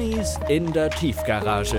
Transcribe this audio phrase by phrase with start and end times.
[0.00, 1.76] Ponys in der Tiefgarage.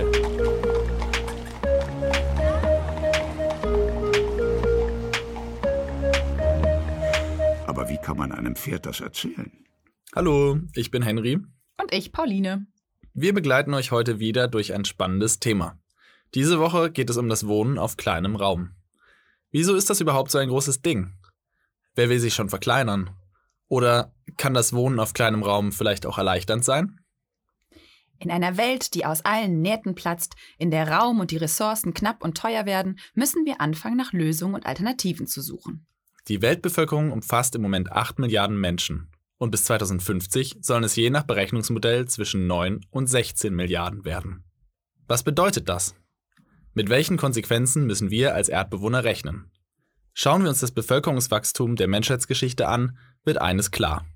[7.66, 9.50] Aber wie kann man einem Pferd das erzählen?
[10.14, 11.40] Hallo, ich bin Henry.
[11.80, 12.68] Und ich, Pauline.
[13.12, 15.80] Wir begleiten euch heute wieder durch ein spannendes Thema.
[16.36, 18.70] Diese Woche geht es um das Wohnen auf kleinem Raum.
[19.50, 21.14] Wieso ist das überhaupt so ein großes Ding?
[21.96, 23.10] Wer will sich schon verkleinern?
[23.66, 27.01] Oder kann das Wohnen auf kleinem Raum vielleicht auch erleichternd sein?
[28.22, 32.22] In einer Welt, die aus allen Nähten platzt, in der Raum und die Ressourcen knapp
[32.22, 35.84] und teuer werden, müssen wir anfangen, nach Lösungen und Alternativen zu suchen.
[36.28, 39.08] Die Weltbevölkerung umfasst im Moment 8 Milliarden Menschen.
[39.38, 44.44] Und bis 2050 sollen es je nach Berechnungsmodell zwischen 9 und 16 Milliarden werden.
[45.08, 45.96] Was bedeutet das?
[46.74, 49.50] Mit welchen Konsequenzen müssen wir als Erdbewohner rechnen?
[50.14, 54.06] Schauen wir uns das Bevölkerungswachstum der Menschheitsgeschichte an, wird eines klar.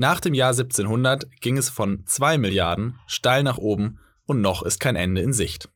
[0.00, 4.80] Nach dem Jahr 1700 ging es von 2 Milliarden steil nach oben und noch ist
[4.80, 5.68] kein Ende in Sicht.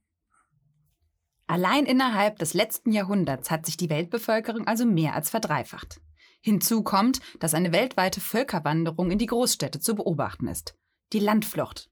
[1.46, 6.00] Allein innerhalb des letzten Jahrhunderts hat sich die Weltbevölkerung also mehr als verdreifacht.
[6.40, 10.74] Hinzu kommt, dass eine weltweite Völkerwanderung in die Großstädte zu beobachten ist.
[11.12, 11.90] Die Landflucht.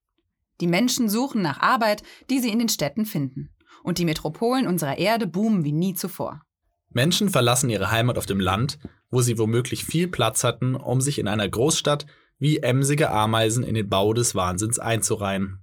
[0.63, 3.51] Die Menschen suchen nach Arbeit, die sie in den Städten finden.
[3.83, 6.41] Und die Metropolen unserer Erde boomen wie nie zuvor.
[6.89, 8.79] Menschen verlassen ihre Heimat auf dem Land,
[9.11, 12.07] wo sie womöglich viel Platz hatten, um sich in einer Großstadt
[12.43, 15.61] wie emsige Ameisen in den Bau des Wahnsinns einzureihen.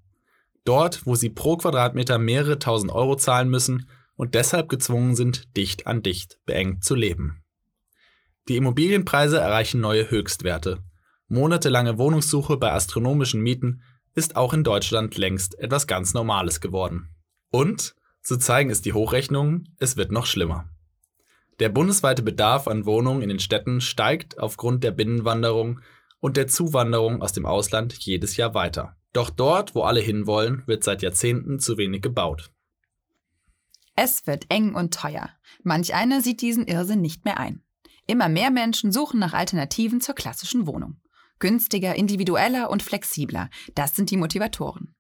[0.64, 5.88] Dort, wo sie pro Quadratmeter mehrere tausend Euro zahlen müssen und deshalb gezwungen sind, dicht
[5.88, 7.44] an dicht beengt zu leben.
[8.48, 10.80] Die Immobilienpreise erreichen neue Höchstwerte.
[11.28, 13.82] Monatelange Wohnungssuche bei astronomischen Mieten
[14.16, 17.10] ist auch in Deutschland längst etwas ganz Normales geworden.
[17.52, 20.70] Und, so zeigen es die Hochrechnungen, es wird noch schlimmer.
[21.60, 25.82] Der bundesweite Bedarf an Wohnungen in den Städten steigt aufgrund der Binnenwanderung
[26.20, 28.96] und der Zuwanderung aus dem Ausland jedes Jahr weiter.
[29.14, 32.52] Doch dort, wo alle hinwollen, wird seit Jahrzehnten zu wenig gebaut.
[33.96, 35.30] Es wird eng und teuer.
[35.64, 37.64] Manch einer sieht diesen Irrsinn nicht mehr ein.
[38.08, 41.02] Immer mehr Menschen suchen nach Alternativen zur klassischen Wohnung.
[41.40, 44.96] Günstiger, individueller und flexibler, das sind die Motivatoren.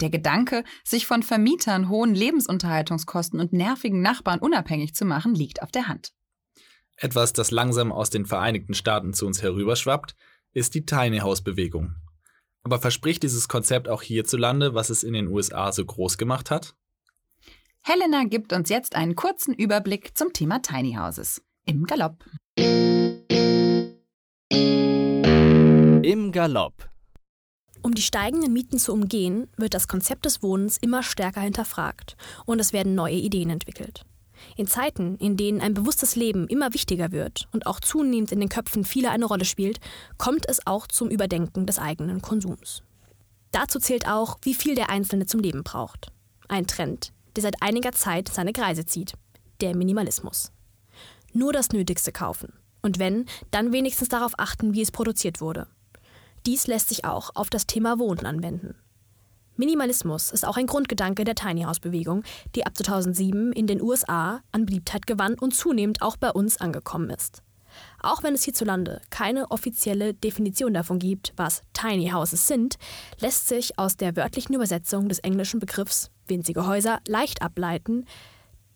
[0.00, 5.70] Der Gedanke, sich von Vermietern, hohen Lebensunterhaltungskosten und nervigen Nachbarn unabhängig zu machen, liegt auf
[5.70, 6.12] der Hand.
[6.96, 10.16] Etwas, das langsam aus den Vereinigten Staaten zu uns herüberschwappt,
[10.52, 11.96] ist die Tiny House Bewegung.
[12.62, 16.74] Aber verspricht dieses Konzept auch hierzulande, was es in den USA so groß gemacht hat?
[17.82, 21.40] Helena gibt uns jetzt einen kurzen Überblick zum Thema Tiny Houses.
[21.64, 22.24] Im Galopp.
[26.02, 26.88] Im Galopp.
[27.82, 32.58] Um die steigenden Mieten zu umgehen, wird das Konzept des Wohnens immer stärker hinterfragt und
[32.58, 34.04] es werden neue Ideen entwickelt.
[34.56, 38.48] In Zeiten, in denen ein bewusstes Leben immer wichtiger wird und auch zunehmend in den
[38.48, 39.80] Köpfen vieler eine Rolle spielt,
[40.18, 42.82] kommt es auch zum Überdenken des eigenen Konsums.
[43.50, 46.12] Dazu zählt auch, wie viel der Einzelne zum Leben braucht.
[46.48, 49.14] Ein Trend, der seit einiger Zeit seine Kreise zieht.
[49.60, 50.52] Der Minimalismus.
[51.32, 52.52] Nur das Nötigste kaufen.
[52.82, 55.66] Und wenn, dann wenigstens darauf achten, wie es produziert wurde.
[56.46, 58.76] Dies lässt sich auch auf das Thema Wohnen anwenden.
[59.56, 62.22] Minimalismus ist auch ein Grundgedanke der Tiny House Bewegung,
[62.54, 67.10] die ab 2007 in den USA an Beliebtheit gewann und zunehmend auch bei uns angekommen
[67.10, 67.42] ist.
[68.02, 72.76] Auch wenn es hierzulande keine offizielle Definition davon gibt, was Tiny Houses sind,
[73.20, 78.06] lässt sich aus der wörtlichen Übersetzung des englischen Begriffs winzige Häuser leicht ableiten,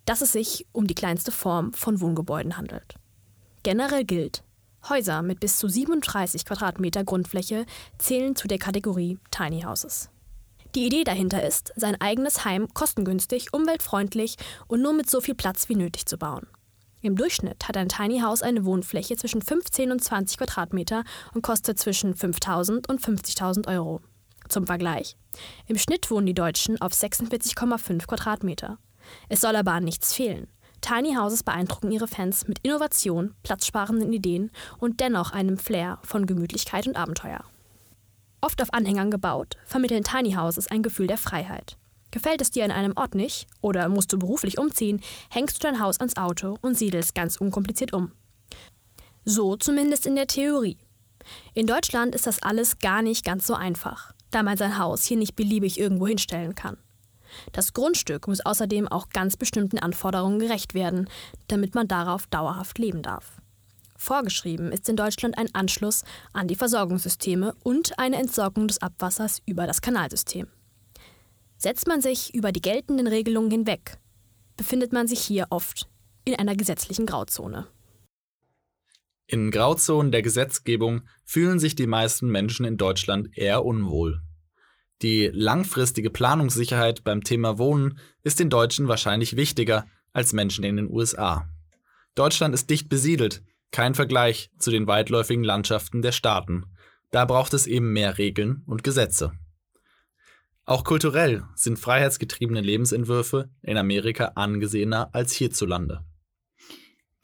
[0.05, 2.95] dass es sich um die kleinste Form von Wohngebäuden handelt.
[3.63, 4.43] Generell gilt,
[4.89, 7.67] Häuser mit bis zu 37 Quadratmeter Grundfläche
[7.99, 10.09] zählen zu der Kategorie Tiny Houses.
[10.75, 14.37] Die Idee dahinter ist, sein eigenes Heim kostengünstig, umweltfreundlich
[14.69, 16.47] und nur mit so viel Platz wie nötig zu bauen.
[17.03, 21.03] Im Durchschnitt hat ein Tiny House eine Wohnfläche zwischen 15 und 20 Quadratmeter
[21.35, 24.01] und kostet zwischen 5.000 und 50.000 Euro.
[24.49, 25.17] Zum Vergleich.
[25.67, 28.79] Im Schnitt wohnen die Deutschen auf 46,5 Quadratmeter.
[29.29, 30.47] Es soll aber an nichts fehlen.
[30.83, 36.87] Tiny Houses beeindrucken ihre Fans mit Innovation, platzsparenden Ideen und dennoch einem Flair von Gemütlichkeit
[36.87, 37.45] und Abenteuer.
[38.41, 41.77] Oft auf Anhängern gebaut, vermitteln Tiny Houses ein Gefühl der Freiheit.
[42.11, 45.01] Gefällt es dir an einem Ort nicht oder musst du beruflich umziehen,
[45.31, 48.13] hängst du dein Haus ans Auto und siedelst ganz unkompliziert um.
[49.25, 50.79] So zumindest in der Theorie.
[51.55, 55.19] In Deutschland ist das alles gar nicht ganz so einfach, da man sein Haus hier
[55.19, 56.79] nicht beliebig irgendwo hinstellen kann.
[57.53, 61.09] Das Grundstück muss außerdem auch ganz bestimmten Anforderungen gerecht werden,
[61.47, 63.40] damit man darauf dauerhaft leben darf.
[64.01, 69.67] Vorgeschrieben ist in Deutschland ein Anschluss an die Versorgungssysteme und eine Entsorgung des Abwassers über
[69.67, 70.47] das Kanalsystem.
[71.59, 73.99] Setzt man sich über die geltenden Regelungen hinweg,
[74.57, 75.87] befindet man sich hier oft
[76.25, 77.67] in einer gesetzlichen Grauzone.
[79.27, 84.23] In Grauzonen der Gesetzgebung fühlen sich die meisten Menschen in Deutschland eher unwohl.
[85.03, 90.91] Die langfristige Planungssicherheit beim Thema Wohnen ist den Deutschen wahrscheinlich wichtiger als Menschen in den
[90.91, 91.47] USA.
[92.15, 96.65] Deutschland ist dicht besiedelt, kein Vergleich zu den weitläufigen Landschaften der Staaten.
[97.11, 99.33] Da braucht es eben mehr Regeln und Gesetze.
[100.65, 106.05] Auch kulturell sind freiheitsgetriebene Lebensentwürfe in Amerika angesehener als hierzulande.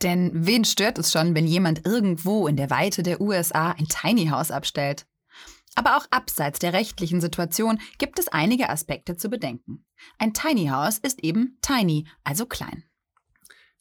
[0.03, 4.27] Denn wen stört es schon, wenn jemand irgendwo in der Weite der USA ein Tiny
[4.27, 5.07] House abstellt?
[5.75, 9.85] Aber auch abseits der rechtlichen Situation gibt es einige Aspekte zu bedenken.
[10.19, 12.85] Ein Tiny House ist eben tiny, also klein.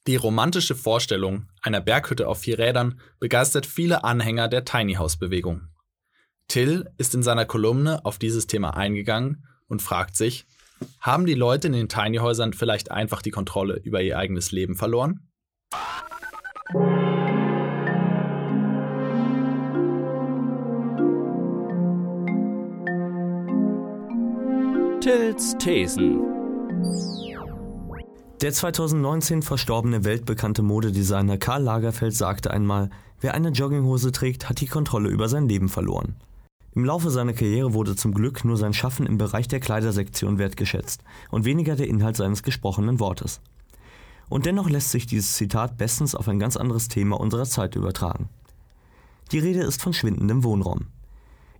[0.08, 5.70] Die romantische Vorstellung einer Berghütte auf vier Rädern begeistert viele Anhänger der Tiny House Bewegung.
[6.48, 10.46] Till ist in seiner Kolumne auf dieses Thema eingegangen und fragt sich,
[11.00, 14.76] haben die Leute in den Tiny Häusern vielleicht einfach die Kontrolle über ihr eigenes Leben
[14.76, 15.22] verloren?
[25.02, 26.20] Tills Thesen.
[28.42, 32.90] Der 2019 verstorbene weltbekannte Modedesigner Karl Lagerfeld sagte einmal,
[33.22, 36.16] wer eine Jogginghose trägt, hat die Kontrolle über sein Leben verloren.
[36.74, 41.02] Im Laufe seiner Karriere wurde zum Glück nur sein Schaffen im Bereich der Kleidersektion wertgeschätzt
[41.32, 43.40] und weniger der Inhalt seines gesprochenen Wortes.
[44.28, 48.28] Und dennoch lässt sich dieses Zitat bestens auf ein ganz anderes Thema unserer Zeit übertragen.
[49.32, 50.88] Die Rede ist von schwindendem Wohnraum.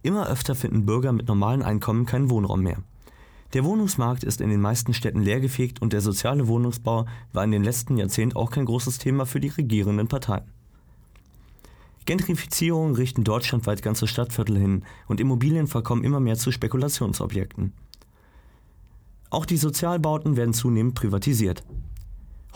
[0.04, 2.80] Immer öfter finden Bürger mit normalen Einkommen keinen Wohnraum mehr.
[3.56, 7.64] Der Wohnungsmarkt ist in den meisten Städten leergefegt und der soziale Wohnungsbau war in den
[7.64, 10.44] letzten Jahrzehnten auch kein großes Thema für die regierenden Parteien.
[12.06, 17.72] Gentrifizierungen richten deutschlandweit ganze Stadtviertel hin und Immobilien verkommen immer mehr zu Spekulationsobjekten.
[19.30, 21.64] Auch die Sozialbauten werden zunehmend privatisiert.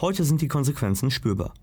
[0.01, 1.53] Heute sind die Konsequenzen spürbar.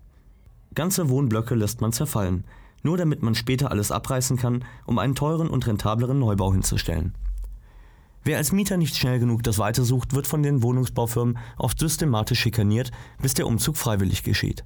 [0.73, 2.43] Ganze Wohnblöcke lässt man zerfallen,
[2.81, 7.13] nur damit man später alles abreißen kann, um einen teuren und rentableren Neubau hinzustellen.
[8.27, 12.41] Wer als Mieter nicht schnell genug das Weite sucht, wird von den Wohnungsbaufirmen oft systematisch
[12.41, 12.91] schikaniert,
[13.21, 14.65] bis der Umzug freiwillig geschieht.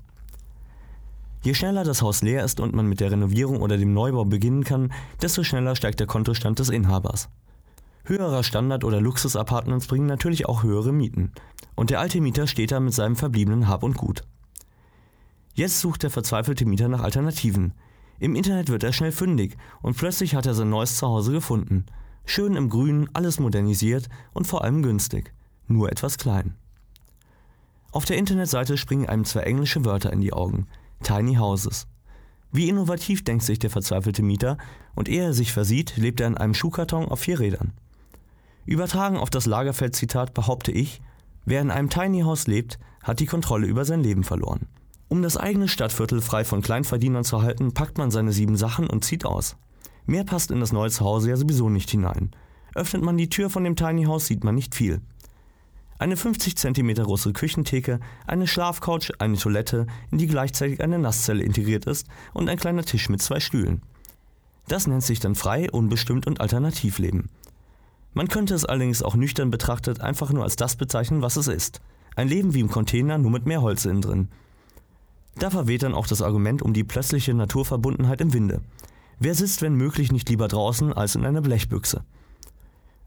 [1.44, 4.64] Je schneller das Haus leer ist und man mit der Renovierung oder dem Neubau beginnen
[4.64, 4.92] kann,
[5.22, 7.30] desto schneller steigt der Kontostand des Inhabers.
[8.04, 11.32] Höherer Standard- oder Luxusapartments bringen natürlich auch höhere Mieten.
[11.76, 14.24] Und der alte Mieter steht da mit seinem verbliebenen Hab und Gut.
[15.54, 17.76] Jetzt sucht der verzweifelte Mieter nach Alternativen.
[18.18, 21.86] Im Internet wird er schnell fündig und plötzlich hat er sein neues Zuhause gefunden–
[22.26, 25.34] Schön im Grün, alles modernisiert und vor allem günstig.
[25.68, 26.56] Nur etwas klein.
[27.92, 30.68] Auf der Internetseite springen einem zwei englische Wörter in die Augen.
[31.04, 31.88] Tiny Houses.
[32.52, 34.58] Wie innovativ denkt sich der verzweifelte Mieter
[34.96, 37.74] und ehe er sich versieht, lebt er in einem Schuhkarton auf vier Rädern.
[38.66, 41.02] Übertragen auf das Lagerfeld-Zitat behaupte ich,
[41.46, 44.68] wer in einem Tiny House lebt, hat die Kontrolle über sein Leben verloren.
[45.08, 49.04] Um das eigene Stadtviertel frei von Kleinverdienern zu halten, packt man seine sieben Sachen und
[49.04, 49.58] zieht aus.
[50.06, 52.32] Mehr passt in das neue Zuhause ja sowieso nicht hinein.
[52.76, 55.02] Öffnet man die Tür von dem Tiny House, sieht man nicht viel.
[56.00, 61.86] Eine 50 cm große Küchentheke, eine Schlafcouch, eine Toilette, in die gleichzeitig eine Nasszelle integriert
[61.86, 63.84] ist und ein kleiner Tisch mit zwei Stühlen.
[64.68, 67.30] Das nennt sich dann frei, unbestimmt und Alternativleben.
[68.14, 71.82] Man könnte es allerdings auch nüchtern betrachtet einfach nur als das bezeichnen, was es ist.
[72.16, 74.28] Ein Leben wie im Container, nur mit mehr Holz innen drin.
[75.36, 78.62] Da verweht dann auch das Argument um die plötzliche Naturverbundenheit im Winde.
[79.24, 82.04] Wer sitzt, wenn möglich, nicht lieber draußen als in einer Blechbüchse?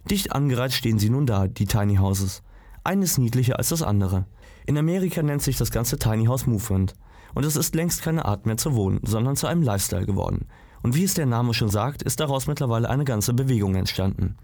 [0.08, 2.44] Dicht angereiht stehen sie nun da, die Tiny Houses.
[2.84, 4.24] Eines niedlicher als das andere.
[4.64, 6.94] In Amerika nennt sich das ganze Tiny House Movement.
[7.34, 10.46] Und es ist längst keine Art mehr zu wohnen, sondern zu einem Lifestyle geworden.
[10.84, 14.36] Und wie es der Name schon sagt, ist daraus mittlerweile eine ganze Bewegung entstanden.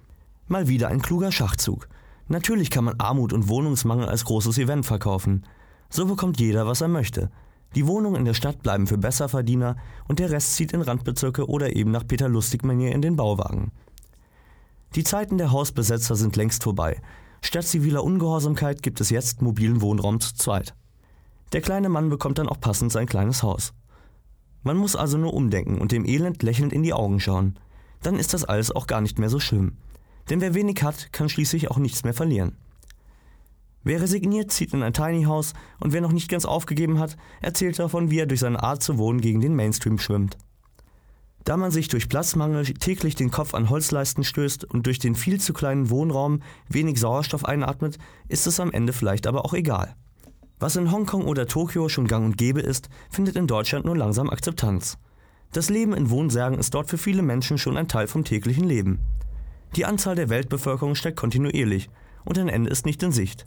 [0.48, 1.86] Mal wieder ein kluger Schachzug.
[2.26, 5.44] Natürlich kann man Armut und Wohnungsmangel als großes Event verkaufen.
[5.88, 7.30] So bekommt jeder, was er möchte.
[7.74, 9.76] Die Wohnungen in der Stadt bleiben für Besserverdiener
[10.08, 13.70] und der Rest zieht in Randbezirke oder eben nach Peter Lustig-Manier in den Bauwagen.
[14.96, 17.00] Die Zeiten der Hausbesetzer sind längst vorbei.
[17.42, 20.74] Statt ziviler Ungehorsamkeit gibt es jetzt mobilen Wohnraum zu zweit.
[21.52, 23.72] Der kleine Mann bekommt dann auch passend sein kleines Haus.
[24.62, 27.56] Man muss also nur umdenken und dem Elend lächelnd in die Augen schauen.
[28.02, 29.76] Dann ist das alles auch gar nicht mehr so schlimm.
[30.28, 32.56] Denn wer wenig hat, kann schließlich auch nichts mehr verlieren.
[33.82, 37.78] Wer resigniert, zieht in ein Tiny House und wer noch nicht ganz aufgegeben hat, erzählt
[37.78, 40.36] davon, wie er durch seine Art zu wohnen gegen den Mainstream schwimmt.
[41.44, 45.40] Da man sich durch Platzmangel täglich den Kopf an Holzleisten stößt und durch den viel
[45.40, 49.96] zu kleinen Wohnraum wenig Sauerstoff einatmet, ist es am Ende vielleicht aber auch egal.
[50.58, 54.28] Was in Hongkong oder Tokio schon gang und gäbe ist, findet in Deutschland nur langsam
[54.28, 54.98] Akzeptanz.
[55.52, 59.00] Das Leben in Wohnsärgen ist dort für viele Menschen schon ein Teil vom täglichen Leben.
[59.74, 61.88] Die Anzahl der Weltbevölkerung steigt kontinuierlich
[62.26, 63.46] und ein Ende ist nicht in Sicht.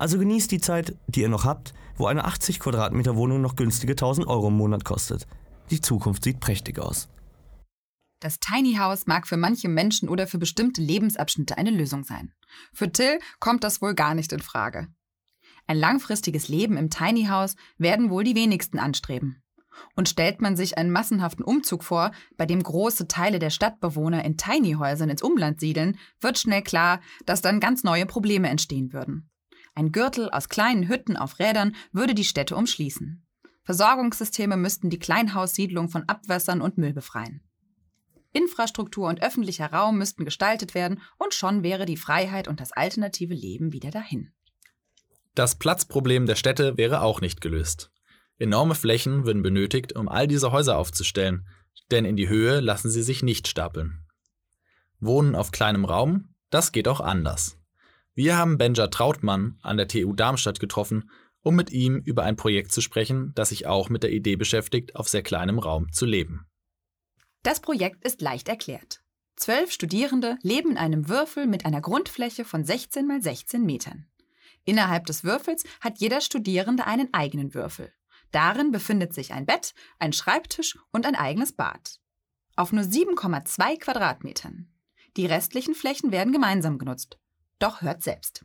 [0.00, 3.92] Also genießt die Zeit, die ihr noch habt, wo eine 80 Quadratmeter Wohnung noch günstige
[3.92, 5.26] 1000 Euro im Monat kostet.
[5.70, 7.10] Die Zukunft sieht prächtig aus.
[8.18, 12.32] Das Tiny House mag für manche Menschen oder für bestimmte Lebensabschnitte eine Lösung sein.
[12.72, 14.88] Für Till kommt das wohl gar nicht in Frage.
[15.66, 19.42] Ein langfristiges Leben im Tiny House werden wohl die wenigsten anstreben.
[19.96, 24.38] Und stellt man sich einen massenhaften Umzug vor, bei dem große Teile der Stadtbewohner in
[24.38, 29.29] Tiny-Häusern ins Umland siedeln, wird schnell klar, dass dann ganz neue Probleme entstehen würden.
[29.80, 33.26] Ein Gürtel aus kleinen Hütten auf Rädern würde die Städte umschließen.
[33.62, 37.40] Versorgungssysteme müssten die Kleinhaussiedlung von Abwässern und Müll befreien.
[38.34, 43.32] Infrastruktur und öffentlicher Raum müssten gestaltet werden und schon wäre die Freiheit und das alternative
[43.32, 44.34] Leben wieder dahin.
[45.34, 47.90] Das Platzproblem der Städte wäre auch nicht gelöst.
[48.36, 51.48] Enorme Flächen würden benötigt, um all diese Häuser aufzustellen,
[51.90, 54.06] denn in die Höhe lassen sie sich nicht stapeln.
[54.98, 57.56] Wohnen auf kleinem Raum, das geht auch anders.
[58.14, 61.10] Wir haben Benja Trautmann an der TU Darmstadt getroffen,
[61.42, 64.96] um mit ihm über ein Projekt zu sprechen, das sich auch mit der Idee beschäftigt,
[64.96, 66.46] auf sehr kleinem Raum zu leben.
[67.42, 69.02] Das Projekt ist leicht erklärt.
[69.36, 74.06] Zwölf Studierende leben in einem Würfel mit einer Grundfläche von 16 mal 16 Metern.
[74.64, 77.92] Innerhalb des Würfels hat jeder Studierende einen eigenen Würfel.
[78.32, 81.98] Darin befindet sich ein Bett, ein Schreibtisch und ein eigenes Bad.
[82.56, 84.70] Auf nur 7,2 Quadratmetern.
[85.16, 87.18] Die restlichen Flächen werden gemeinsam genutzt.
[87.60, 88.42] Doch hört selbst.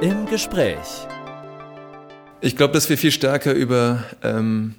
[0.00, 1.06] Im Gespräch.
[2.40, 4.74] Ich glaube, dass wir viel stärker über ähm,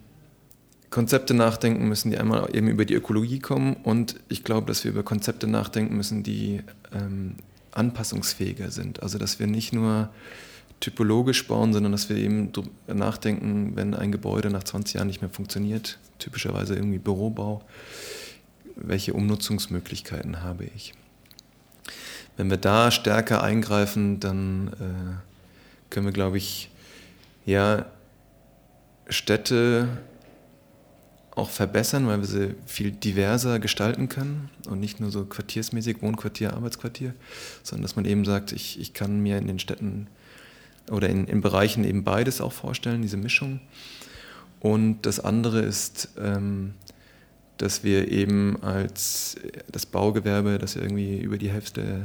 [0.89, 4.91] Konzepte nachdenken müssen, die einmal eben über die Ökologie kommen und ich glaube, dass wir
[4.91, 7.35] über Konzepte nachdenken müssen, die ähm,
[7.73, 9.03] anpassungsfähiger sind.
[9.03, 10.09] Also dass wir nicht nur
[10.83, 12.51] typologisch bauen, sondern dass wir eben
[12.87, 17.63] nachdenken, wenn ein Gebäude nach 20 Jahren nicht mehr funktioniert, typischerweise irgendwie Bürobau,
[18.75, 20.93] welche Umnutzungsmöglichkeiten habe ich.
[22.35, 26.69] Wenn wir da stärker eingreifen, dann äh, können wir, glaube ich,
[27.45, 27.85] ja,
[29.07, 29.87] Städte
[31.31, 36.53] auch verbessern, weil wir sie viel diverser gestalten können und nicht nur so quartiersmäßig, Wohnquartier,
[36.53, 37.13] Arbeitsquartier,
[37.63, 40.07] sondern dass man eben sagt, ich, ich kann mir in den Städten
[40.91, 43.61] oder in, in Bereichen eben beides auch vorstellen, diese Mischung.
[44.59, 46.73] Und das andere ist, ähm,
[47.57, 49.37] dass wir eben als
[49.71, 52.03] das Baugewerbe, das irgendwie über die Hälfte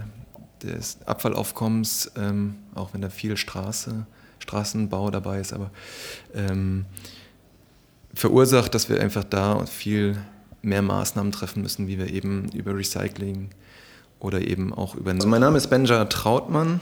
[0.62, 4.06] des Abfallaufkommens, ähm, auch wenn da viel Straße
[4.40, 5.70] Straßenbau dabei ist, aber
[6.34, 6.86] ähm,
[8.14, 10.16] verursacht, dass wir einfach da viel
[10.62, 13.50] mehr Maßnahmen treffen müssen, wie wir eben über Recycling
[14.20, 15.10] oder eben auch über.
[15.12, 16.80] Also mein Name ist Benja Trautmann.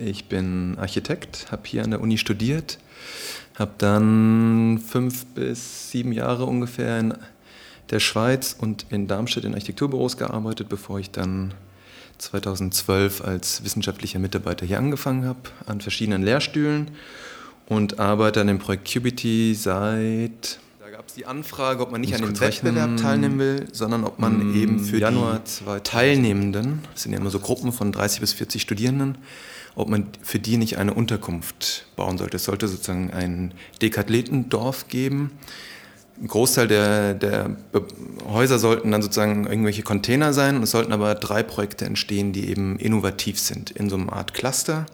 [0.00, 2.78] Ich bin Architekt, habe hier an der Uni studiert,
[3.58, 7.14] habe dann fünf bis sieben Jahre ungefähr in
[7.90, 11.52] der Schweiz und in Darmstadt in Architekturbüros gearbeitet, bevor ich dann
[12.18, 16.92] 2012 als wissenschaftlicher Mitarbeiter hier angefangen habe, an verschiedenen Lehrstühlen
[17.66, 20.60] und arbeite an dem Projekt Qubity seit.
[20.78, 24.20] Da gab es die Anfrage, ob man nicht an dem Wettbewerb teilnehmen will, sondern ob
[24.20, 28.32] man eben für Januar die Teilnehmenden, das sind ja immer so Gruppen von 30 bis
[28.32, 29.18] 40 Studierenden,
[29.78, 32.36] ob man für die nicht eine Unterkunft bauen sollte.
[32.36, 35.30] Es sollte sozusagen ein Dekathletendorf geben
[36.20, 37.56] ein Großteil der, der
[38.26, 42.78] Häuser sollten dann sozusagen irgendwelche Container sein es sollten aber drei Projekte entstehen, die eben
[42.78, 44.86] innovativ sind in so einer Art Cluster.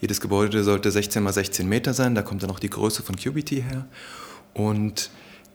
[0.00, 3.16] Jedes Gebäude sollte 16 mal 16 Meter sein, da kommt dann auch die Größe von
[3.16, 3.86] Qubity her.
[4.52, 5.10] Und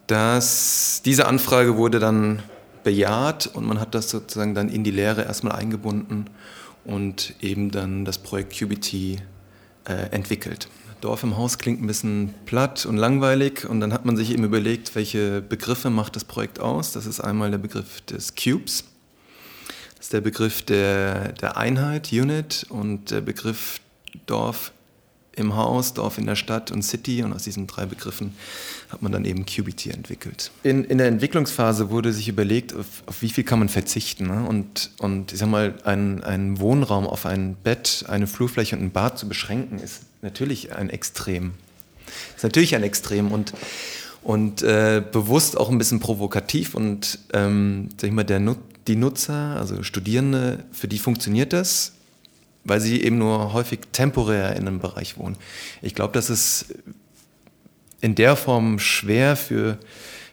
[0.07, 2.41] das, diese Anfrage wurde dann
[2.83, 6.25] bejaht und man hat das sozusagen dann in die Lehre erstmal eingebunden
[6.89, 9.17] und eben dann das Projekt Qubity
[9.85, 10.67] äh, entwickelt.
[11.01, 14.43] Dorf im Haus klingt ein bisschen platt und langweilig und dann hat man sich eben
[14.43, 16.91] überlegt, welche Begriffe macht das Projekt aus.
[16.91, 18.83] Das ist einmal der Begriff des Cubes,
[19.95, 23.79] das ist der Begriff der, der Einheit, Unit und der Begriff
[24.25, 24.71] Dorf
[25.35, 28.33] im Haus, Dorf in der Stadt und City und aus diesen drei Begriffen
[28.89, 30.51] hat man dann eben Qubity entwickelt.
[30.63, 34.45] In, in der Entwicklungsphase wurde sich überlegt, auf, auf wie viel kann man verzichten ne?
[34.47, 38.91] und, und ich sag mal, einen, einen Wohnraum auf ein Bett, eine Flurfläche und ein
[38.91, 41.53] Bad zu beschränken, ist natürlich ein Extrem.
[42.35, 43.53] Ist natürlich ein Extrem und,
[44.23, 48.55] und äh, bewusst auch ein bisschen provokativ und ähm, sag ich mal, der,
[48.87, 51.93] die Nutzer, also Studierende, für die funktioniert das,
[52.63, 55.37] weil sie eben nur häufig temporär in einem Bereich wohnen.
[55.81, 56.73] Ich glaube, das ist
[58.01, 59.77] in der Form schwer für,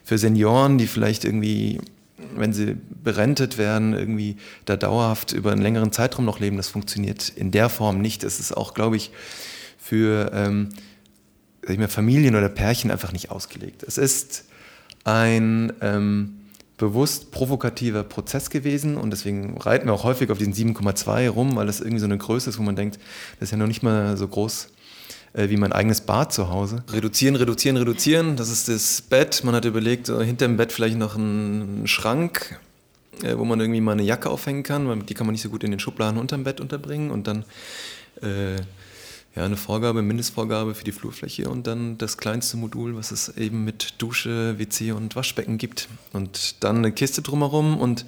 [0.03, 1.79] für Senioren, die vielleicht irgendwie,
[2.35, 6.57] wenn sie berentet werden, irgendwie da dauerhaft über einen längeren Zeitraum noch leben.
[6.57, 8.23] Das funktioniert in der Form nicht.
[8.23, 9.11] Es ist auch, glaube ich,
[9.77, 10.69] für ähm,
[11.67, 13.83] ich mal, Familien oder Pärchen einfach nicht ausgelegt.
[13.83, 14.45] Es ist
[15.03, 16.36] ein ähm,
[16.77, 21.65] bewusst provokativer Prozess gewesen und deswegen reiten wir auch häufig auf diesen 7,2 rum, weil
[21.65, 22.99] das irgendwie so eine Größe ist, wo man denkt,
[23.39, 24.69] das ist ja noch nicht mal so groß
[25.33, 26.83] äh, wie mein eigenes Bad zu Hause.
[26.91, 28.35] Reduzieren, reduzieren, reduzieren.
[28.35, 29.43] Das ist das Bett.
[29.43, 32.59] Man hat überlegt, hinter dem Bett vielleicht noch einen Schrank,
[33.23, 35.49] äh, wo man irgendwie mal eine Jacke aufhängen kann, weil die kann man nicht so
[35.49, 37.11] gut in den Schubladen unterm Bett unterbringen.
[37.11, 37.45] Und dann
[38.21, 38.61] äh,
[39.37, 43.63] ja, eine Vorgabe, Mindestvorgabe für die Flurfläche und dann das kleinste Modul, was es eben
[43.65, 45.89] mit Dusche, WC und Waschbecken gibt.
[46.11, 48.05] Und dann eine Kiste drumherum und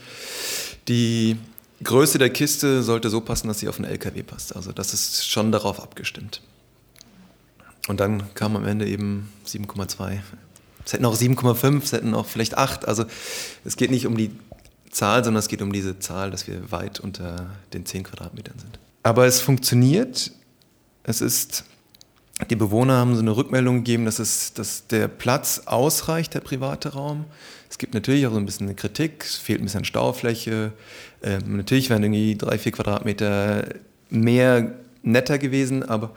[0.88, 1.38] die
[1.84, 4.56] Größe der Kiste sollte so passen, dass sie auf einen LKW passt.
[4.56, 6.42] Also das ist schon darauf abgestimmt.
[7.88, 10.18] Und dann kam am Ende eben 7,2.
[10.84, 12.88] Es hätten auch 7,5, es hätten auch vielleicht 8.
[12.88, 13.06] Also
[13.66, 14.32] es geht nicht um die
[14.90, 18.80] Zahl, sondern es geht um diese Zahl, dass wir weit unter den 10 Quadratmetern sind.
[19.04, 20.32] Aber es funktioniert.
[21.04, 21.66] Es ist,
[22.50, 26.90] die Bewohner haben so eine Rückmeldung gegeben, dass, es, dass der Platz ausreicht, der private
[26.90, 27.26] Raum.
[27.70, 30.74] Es gibt natürlich auch so ein bisschen eine Kritik, es fehlt ein bisschen Staufläche.
[31.22, 33.68] Ähm, natürlich wären irgendwie drei, vier Quadratmeter
[34.10, 36.14] mehr netter gewesen, aber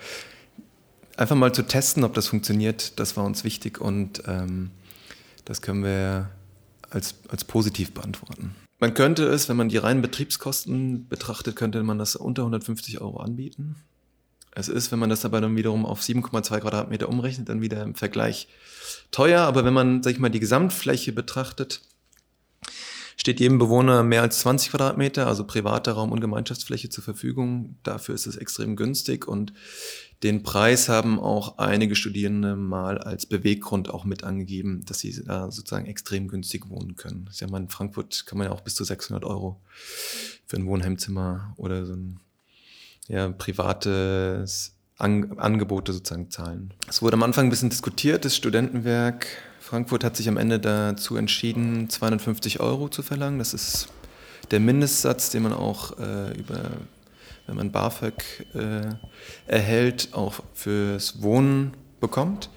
[1.16, 4.70] einfach mal zu testen, ob das funktioniert, das war uns wichtig und ähm,
[5.44, 6.30] das können wir
[6.90, 8.54] als, als positiv beantworten.
[8.78, 13.18] Man könnte es, wenn man die reinen Betriebskosten betrachtet, könnte man das unter 150 Euro
[13.20, 13.76] anbieten.
[14.54, 17.94] Es ist, wenn man das aber dann wiederum auf 7,2 Quadratmeter umrechnet, dann wieder im
[17.94, 18.48] Vergleich
[19.10, 19.40] teuer.
[19.42, 21.80] Aber wenn man, sag ich mal, die Gesamtfläche betrachtet,
[23.16, 27.76] steht jedem Bewohner mehr als 20 Quadratmeter, also privater Raum und Gemeinschaftsfläche zur Verfügung.
[27.82, 29.54] Dafür ist es extrem günstig und
[30.22, 35.50] den Preis haben auch einige Studierende mal als Beweggrund auch mit angegeben, dass sie da
[35.50, 37.28] sozusagen extrem günstig wohnen können.
[37.30, 39.60] Ich sag mal, in Frankfurt kann man ja auch bis zu 600 Euro
[40.46, 42.20] für ein Wohnheimzimmer oder so ein
[43.12, 46.74] ja, privates An Angebote sozusagen zahlen.
[46.88, 49.26] Es wurde am Anfang ein bisschen diskutiert, das Studentenwerk
[49.72, 53.38] Frankfurt hat sich am Ende dazu entschieden, 250 Euro zu verlangen.
[53.38, 53.88] Das ist
[54.50, 56.72] der Mindestsatz, den man auch äh, über,
[57.46, 58.22] wenn man BAföG
[58.54, 58.82] äh,
[59.46, 62.50] erhält, auch fürs Wohnen bekommt.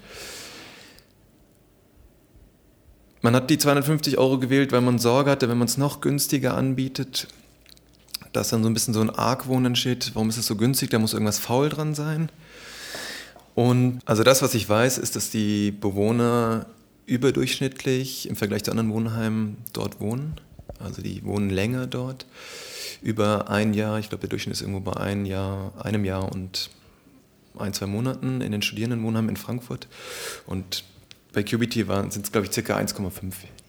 [3.22, 6.54] Man hat die 250 Euro gewählt, weil man Sorge hatte, wenn man es noch günstiger
[6.54, 7.28] anbietet,
[8.36, 10.12] dass dann so ein bisschen so ein Argwohn entsteht.
[10.14, 10.90] Warum ist es so günstig?
[10.90, 12.30] Da muss irgendwas faul dran sein.
[13.54, 16.66] Und also das, was ich weiß, ist, dass die Bewohner
[17.06, 20.34] überdurchschnittlich im Vergleich zu anderen Wohnheimen dort wohnen.
[20.78, 22.26] Also die wohnen länger dort.
[23.02, 26.70] Über ein Jahr, ich glaube, der Durchschnitt ist irgendwo bei ein Jahr, einem Jahr und
[27.58, 29.88] ein, zwei Monaten in den Studierendenwohnheimen in Frankfurt.
[30.46, 30.84] Und
[31.32, 33.10] bei QBT sind es, glaube ich, circa 1,5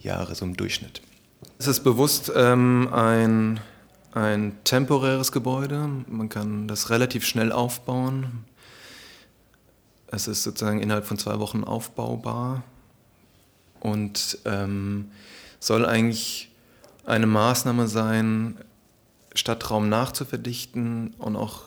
[0.02, 1.02] Jahre so im Durchschnitt.
[1.60, 3.60] Es ist bewusst ähm, ein,
[4.18, 5.90] ein temporäres Gebäude.
[6.08, 8.46] Man kann das relativ schnell aufbauen.
[10.08, 12.64] Es ist sozusagen innerhalb von zwei Wochen aufbaubar
[13.80, 15.12] und ähm,
[15.60, 16.50] soll eigentlich
[17.06, 18.58] eine Maßnahme sein,
[19.36, 21.64] Stadtraum nachzuverdichten und auch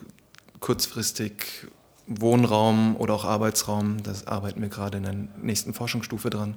[0.59, 1.69] kurzfristig
[2.07, 6.55] Wohnraum oder auch Arbeitsraum, das arbeiten wir gerade in der nächsten Forschungsstufe dran.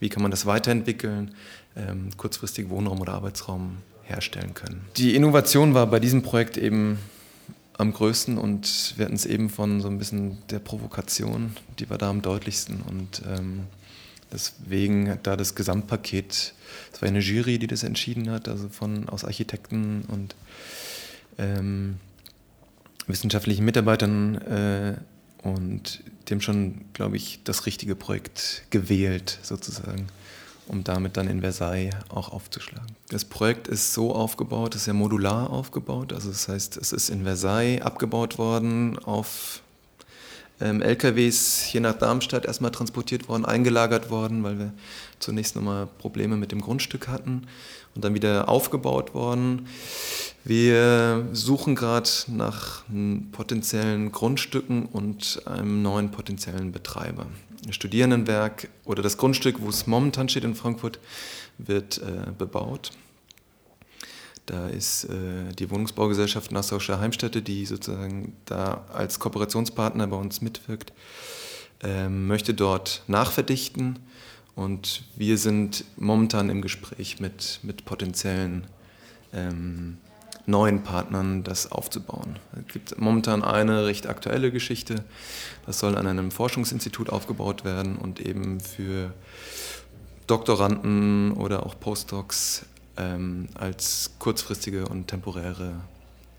[0.00, 1.34] Wie kann man das weiterentwickeln,
[1.74, 4.84] ähm, kurzfristig Wohnraum oder Arbeitsraum herstellen können.
[4.96, 6.98] Die Innovation war bei diesem Projekt eben
[7.78, 11.98] am größten und wir hatten es eben von so ein bisschen der Provokation, die war
[11.98, 13.66] da am deutlichsten und ähm,
[14.32, 16.54] Deswegen da das Gesamtpaket,
[16.92, 20.34] es war eine Jury, die das entschieden hat, also von aus Architekten und
[21.38, 21.96] ähm,
[23.06, 24.94] wissenschaftlichen Mitarbeitern äh,
[25.42, 30.06] und dem schon, glaube ich, das richtige Projekt gewählt, sozusagen,
[30.72, 32.96] um damit dann in Versailles auch aufzuschlagen.
[33.10, 37.24] Das Projekt ist so aufgebaut, ist ja modular aufgebaut, also das heißt, es ist in
[37.24, 39.60] Versailles abgebaut worden auf
[40.60, 44.72] ähm, LKWs hier nach Darmstadt erstmal transportiert worden, eingelagert worden, weil wir
[45.18, 47.46] zunächst nochmal Probleme mit dem Grundstück hatten
[47.94, 49.68] und dann wieder aufgebaut worden.
[50.44, 52.82] Wir suchen gerade nach
[53.32, 57.26] potenziellen Grundstücken und einem neuen potenziellen Betreiber.
[57.70, 60.98] Studierendenwerk oder das Grundstück, wo es momentan steht in Frankfurt,
[61.58, 62.90] wird äh, bebaut.
[64.46, 70.92] Da ist äh, die Wohnungsbaugesellschaft Nassauische Heimstätte, die sozusagen da als Kooperationspartner bei uns mitwirkt,
[71.82, 74.00] äh, möchte dort nachverdichten.
[74.54, 78.66] Und wir sind momentan im Gespräch mit, mit potenziellen
[79.32, 79.98] ähm,
[80.46, 82.38] neuen Partnern, das aufzubauen.
[82.66, 85.04] Es gibt momentan eine recht aktuelle Geschichte.
[85.66, 89.12] Das soll an einem Forschungsinstitut aufgebaut werden und eben für
[90.26, 95.72] Doktoranden oder auch Postdocs ähm, als kurzfristige und temporäre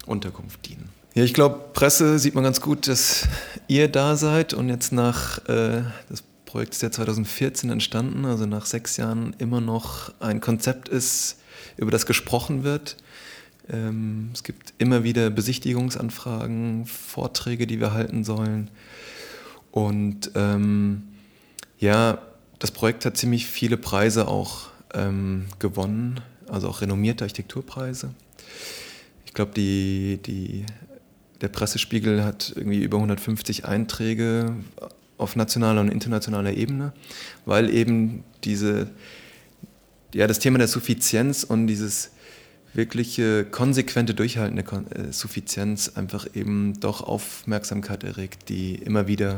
[0.06, 0.90] Unterkunft dienen.
[1.14, 3.28] Ja, ich glaube, Presse sieht man ganz gut, dass
[3.68, 8.66] ihr da seid und jetzt nach, äh, das Projekt ist ja 2014 entstanden, also nach
[8.66, 11.38] sechs Jahren immer noch ein Konzept ist,
[11.78, 12.98] über das gesprochen wird.
[13.70, 18.70] Ähm, es gibt immer wieder Besichtigungsanfragen, Vorträge, die wir halten sollen.
[19.72, 21.04] Und ähm,
[21.80, 22.20] ja,
[22.60, 28.14] das Projekt hat ziemlich viele Preise auch ähm, gewonnen, also auch renommierte Architekturpreise.
[29.26, 30.66] Ich glaube, die, die,
[31.42, 34.56] der Pressespiegel hat irgendwie über 150 Einträge
[35.18, 36.94] auf nationaler und internationaler Ebene,
[37.46, 38.90] weil eben diese,
[40.14, 42.12] ja, das Thema der Suffizienz und dieses
[42.74, 49.38] wirkliche konsequente Durchhalten der äh, Suffizienz einfach eben doch Aufmerksamkeit erregt, die immer wieder,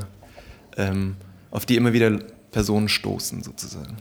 [0.78, 1.16] ähm,
[1.52, 2.20] auf die immer wieder
[2.52, 3.98] Personen stoßen sozusagen.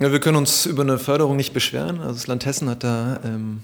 [0.00, 2.00] Ja, wir können uns über eine Förderung nicht beschweren.
[2.00, 3.62] Also das Land Hessen hat da ähm,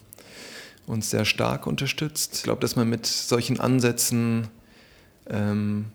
[0.86, 2.36] uns sehr stark unterstützt.
[2.36, 4.48] Ich glaube, dass man mit solchen Ansätzen
[5.28, 5.86] ähm,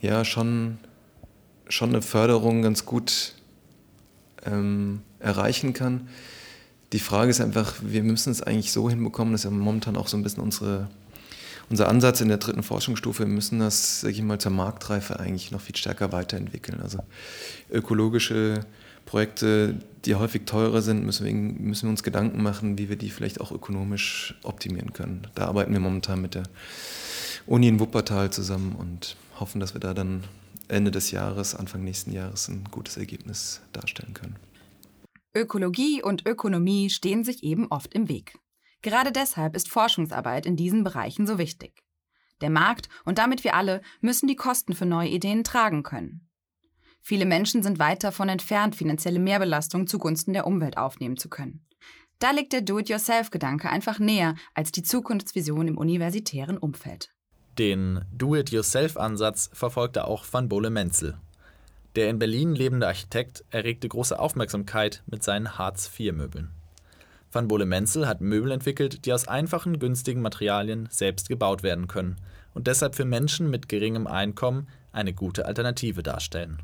[0.00, 0.78] ja schon,
[1.68, 3.34] schon eine Förderung ganz gut
[4.44, 6.08] ähm, erreichen kann.
[6.94, 10.16] Die Frage ist einfach, wir müssen es eigentlich so hinbekommen, dass ja momentan auch so
[10.16, 10.88] ein bisschen unsere,
[11.68, 15.50] unser Ansatz in der dritten Forschungsstufe, wir müssen das, sage ich mal, zur Marktreife eigentlich
[15.50, 16.80] noch viel stärker weiterentwickeln.
[16.80, 16.98] Also
[17.68, 18.60] ökologische
[19.06, 23.10] Projekte, die häufig teurer sind, müssen wir, müssen wir uns Gedanken machen, wie wir die
[23.10, 25.26] vielleicht auch ökonomisch optimieren können.
[25.34, 26.44] Da arbeiten wir momentan mit der
[27.44, 30.22] Uni in Wuppertal zusammen und hoffen, dass wir da dann
[30.68, 34.36] Ende des Jahres, Anfang nächsten Jahres ein gutes Ergebnis darstellen können.
[35.34, 38.38] Ökologie und Ökonomie stehen sich eben oft im Weg.
[38.82, 41.82] Gerade deshalb ist Forschungsarbeit in diesen Bereichen so wichtig.
[42.40, 46.28] Der Markt und damit wir alle müssen die Kosten für neue Ideen tragen können.
[47.00, 51.66] Viele Menschen sind weit davon entfernt, finanzielle Mehrbelastung zugunsten der Umwelt aufnehmen zu können.
[52.18, 57.10] Da liegt der Do-it-yourself-Gedanke einfach näher als die Zukunftsvision im universitären Umfeld.
[57.58, 61.18] Den Do-it-yourself-Ansatz verfolgte auch Van Bole-Menzel.
[61.96, 66.50] Der in Berlin lebende Architekt erregte große Aufmerksamkeit mit seinen Hartz-IV-Möbeln.
[67.30, 72.16] Van Bole-Menzel hat Möbel entwickelt, die aus einfachen, günstigen Materialien selbst gebaut werden können
[72.52, 76.62] und deshalb für Menschen mit geringem Einkommen eine gute Alternative darstellen.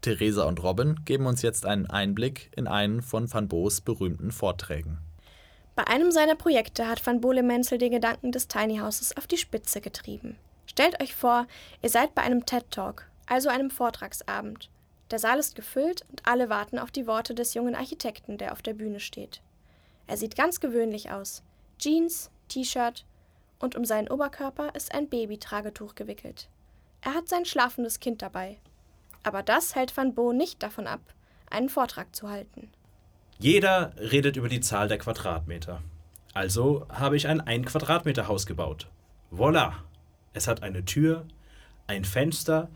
[0.00, 4.98] Theresa und Robin geben uns jetzt einen Einblick in einen von Van Boos berühmten Vorträgen.
[5.74, 9.38] Bei einem seiner Projekte hat Van Bole Menzel den Gedanken des Tiny Houses auf die
[9.38, 10.36] Spitze getrieben.
[10.66, 11.46] Stellt euch vor,
[11.82, 14.70] ihr seid bei einem TED Talk, also einem Vortragsabend.
[15.10, 18.62] Der Saal ist gefüllt und alle warten auf die Worte des jungen Architekten, der auf
[18.62, 19.42] der Bühne steht.
[20.06, 21.42] Er sieht ganz gewöhnlich aus.
[21.78, 23.04] Jeans, T-Shirt
[23.58, 26.48] und um seinen Oberkörper ist ein Babytragetuch gewickelt.
[27.02, 28.58] Er hat sein schlafendes Kind dabei.
[29.22, 31.00] Aber das hält Van Bo nicht davon ab,
[31.50, 32.70] einen Vortrag zu halten.
[33.38, 35.82] Jeder redet über die Zahl der Quadratmeter.
[36.34, 38.88] Also habe ich ein 1 Quadratmeter Haus gebaut.
[39.30, 39.74] Voila!
[40.32, 41.26] Es hat eine Tür,
[41.86, 42.68] ein Fenster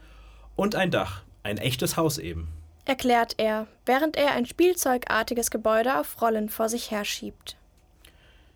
[0.57, 1.23] und ein Dach.
[1.43, 2.49] Ein echtes Haus eben.
[2.87, 7.57] Erklärt er, während er ein spielzeugartiges Gebäude auf Rollen vor sich herschiebt.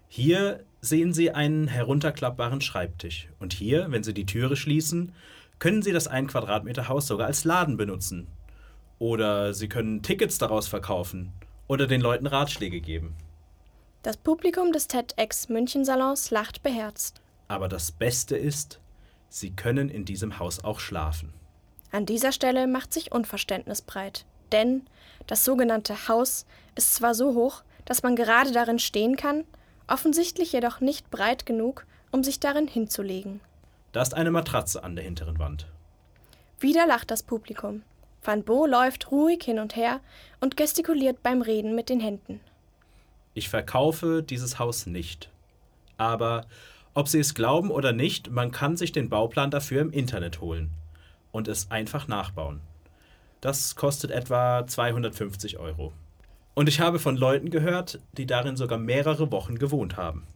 [0.09, 3.29] Hier sehen Sie einen herunterklappbaren Schreibtisch.
[3.39, 5.13] Und hier, wenn Sie die Türe schließen,
[5.59, 8.27] können Sie das 1 Quadratmeter Haus sogar als Laden benutzen.
[8.99, 11.33] Oder Sie können Tickets daraus verkaufen
[11.69, 13.15] oder den Leuten Ratschläge geben.
[14.03, 17.21] Das Publikum des TEDx München Salons lacht beherzt.
[17.49, 18.81] Aber das Beste ist,
[19.29, 21.33] Sie können in diesem Haus auch schlafen.
[21.93, 24.25] An dieser Stelle macht sich Unverständnis breit.
[24.53, 24.83] Denn
[25.27, 29.45] das sogenannte Haus ist zwar so hoch, dass man gerade darin stehen kann,
[29.89, 33.41] offensichtlich jedoch nicht breit genug, um sich darin hinzulegen.
[33.93, 35.67] Da ist eine Matratze an der hinteren Wand.
[36.61, 37.83] Wieder lacht das Publikum.
[38.23, 40.01] Van Bo läuft ruhig hin und her
[40.41, 42.41] und gestikuliert beim Reden mit den Händen.
[43.35, 45.31] Ich verkaufe dieses Haus nicht.
[45.97, 46.47] Aber
[46.95, 50.71] ob Sie es glauben oder nicht, man kann sich den Bauplan dafür im Internet holen
[51.33, 52.61] und es einfach nachbauen.
[53.41, 55.93] Das kostet etwa 250 Euro.
[56.55, 60.27] Und ich habe von Leuten gehört, die darin sogar mehrere Wochen gewohnt haben.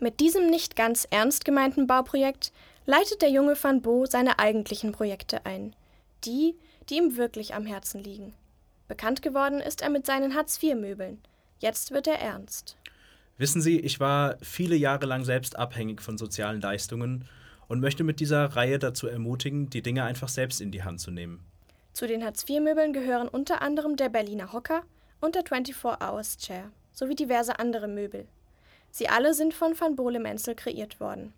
[0.00, 2.52] Mit diesem nicht ganz ernst gemeinten Bauprojekt
[2.86, 5.76] leitet der junge Van Bo seine eigentlichen Projekte ein.
[6.24, 6.56] Die,
[6.88, 8.34] die ihm wirklich am Herzen liegen.
[8.88, 11.18] Bekannt geworden ist er mit seinen Hartz-IV-Möbeln.
[11.60, 12.76] Jetzt wird er ernst.
[13.38, 17.24] Wissen Sie, ich war viele Jahre lang selbst abhängig von sozialen Leistungen
[17.72, 21.10] und möchte mit dieser Reihe dazu ermutigen, die Dinge einfach selbst in die Hand zu
[21.10, 21.42] nehmen.
[21.94, 24.82] Zu den Hartz-IV-Möbeln gehören unter anderem der Berliner Hocker
[25.22, 28.28] und der 24-Hours-Chair sowie diverse andere Möbel.
[28.90, 31.32] Sie alle sind von Van Bole Menzel kreiert worden.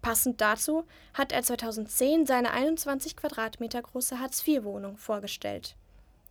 [0.00, 5.74] Passend dazu hat er 2010 seine 21 Quadratmeter große Hartz-IV-Wohnung vorgestellt.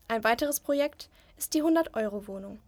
[0.08, 2.60] Ein weiteres Projekt ist die 100-Euro-Wohnung,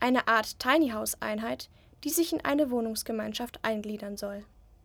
[0.00, 1.70] eine Art Tiny House-Einheit,
[2.02, 4.44] die sich in eine Wohnungsgemeinschaft eingliedern soll.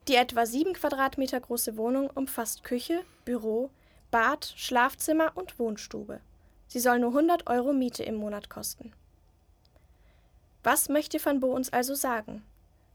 [0.10, 3.70] Die etwa 7 Quadratmeter große Wohnung umfasst Küche, Büro,
[4.10, 6.20] Bad, Schlafzimmer und Wohnstube.
[6.68, 8.92] Sie soll nur 100 Euro Miete im Monat kosten.
[10.64, 12.44] Was möchte Van Bo uns also sagen?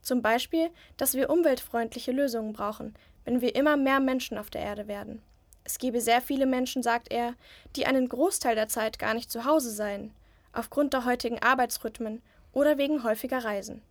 [0.03, 4.89] Zum Beispiel, dass wir umweltfreundliche Lösungen brauchen, wenn wir immer mehr Menschen auf der Erde
[4.89, 5.23] werden.
[5.63, 7.35] Es gebe sehr viele Menschen, sagt er,
[7.77, 10.13] die einen Großteil der Zeit gar nicht zu Hause seien,
[10.53, 12.23] aufgrund der heutigen Arbeitsrhythmen
[12.53, 13.83] oder wegen häufiger Reisen.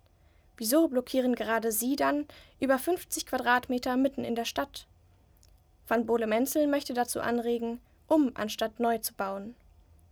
[0.57, 2.25] Wieso blockieren gerade Sie dann
[2.59, 4.87] über 50 Quadratmeter mitten in der Stadt?
[5.87, 9.55] Van Bole-Menzel möchte dazu anregen, um anstatt neu zu bauen.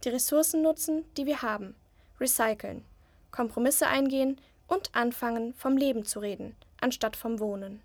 [0.03, 1.75] Die Ressourcen nutzen, die wir haben,
[2.19, 2.83] recyceln,
[3.29, 7.81] Kompromisse eingehen und anfangen, vom Leben zu reden, anstatt vom Wohnen.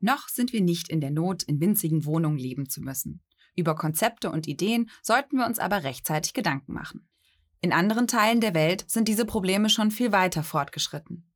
[0.00, 3.22] Noch sind wir nicht in der Not, in winzigen Wohnungen leben zu müssen.
[3.56, 7.08] Über Konzepte und Ideen sollten wir uns aber rechtzeitig Gedanken machen.
[7.60, 11.30] In anderen Teilen der Welt sind diese Probleme schon viel weiter fortgeschritten.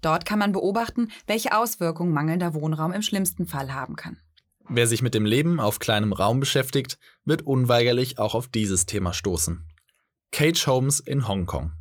[0.00, 4.18] Dort kann man beobachten, welche Auswirkungen mangelnder Wohnraum im schlimmsten Fall haben kann.
[4.68, 9.12] Wer sich mit dem Leben auf kleinem Raum beschäftigt, wird unweigerlich auch auf dieses Thema
[9.12, 9.66] stoßen.
[10.32, 11.72] Cage Homes in Hongkong.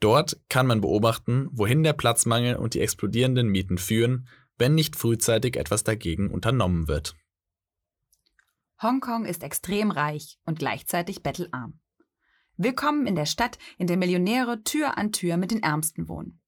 [0.00, 5.56] Dort kann man beobachten, wohin der Platzmangel und die explodierenden Mieten führen, wenn nicht frühzeitig
[5.56, 7.16] etwas dagegen unternommen wird.
[8.82, 11.79] Hongkong ist extrem reich und gleichzeitig bettelarm.
[12.62, 16.42] Willkommen in der Stadt, in der Millionäre Tür an Tür mit den Ärmsten wohnen.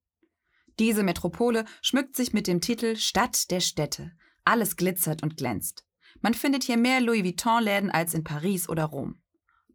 [0.78, 4.12] Diese Metropole schmückt sich mit dem Titel Stadt der Städte.
[4.44, 5.86] Alles glitzert und glänzt.
[6.20, 9.22] Man findet hier mehr Louis Vuitton-Läden als in Paris oder Rom.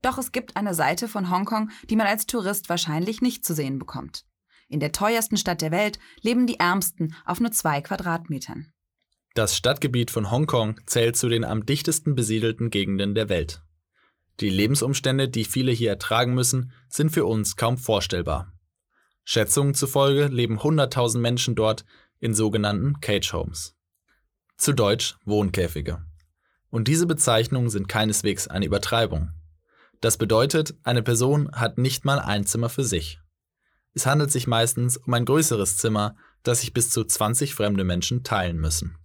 [0.04, 3.80] Doch es gibt eine Seite von Hongkong, die man als Tourist wahrscheinlich nicht zu sehen
[3.80, 4.24] bekommt.
[4.68, 8.72] In der teuersten Stadt der Welt leben die Ärmsten auf nur zwei Quadratmetern.
[9.34, 13.64] Das Stadtgebiet von Hongkong zählt zu den am dichtesten besiedelten Gegenden der Welt.
[14.40, 18.54] Die Lebensumstände, die viele hier ertragen müssen, sind für uns kaum vorstellbar.
[19.24, 21.86] Schätzungen zufolge leben 100.000 Menschen dort
[22.20, 23.76] in sogenannten Cage Homes.
[24.58, 26.06] Zu Deutsch Wohnkäfige.
[26.70, 29.32] Und diese Bezeichnungen sind keineswegs eine Übertreibung.
[30.02, 33.20] Das bedeutet, eine Person hat nicht mal ein Zimmer für sich.
[33.94, 38.24] Es handelt sich meistens um ein größeres Zimmer, das sich bis zu 20 fremde Menschen
[38.24, 38.98] teilen müssen.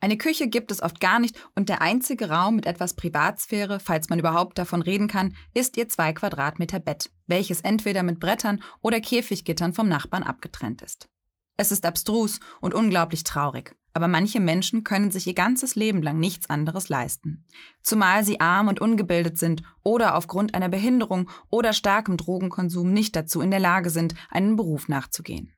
[0.00, 4.10] Eine Küche gibt es oft gar nicht und der einzige Raum mit etwas Privatsphäre, falls
[4.10, 9.00] man überhaupt davon reden kann, ist ihr zwei Quadratmeter Bett, welches entweder mit Brettern oder
[9.00, 11.08] Käfiggittern vom Nachbarn abgetrennt ist.
[11.56, 16.18] Es ist abstrus und unglaublich traurig, aber manche Menschen können sich ihr ganzes Leben lang
[16.18, 17.46] nichts anderes leisten.
[17.82, 23.40] Zumal sie arm und ungebildet sind oder aufgrund einer Behinderung oder starkem Drogenkonsum nicht dazu
[23.40, 25.54] in der Lage sind, einen Beruf nachzugehen.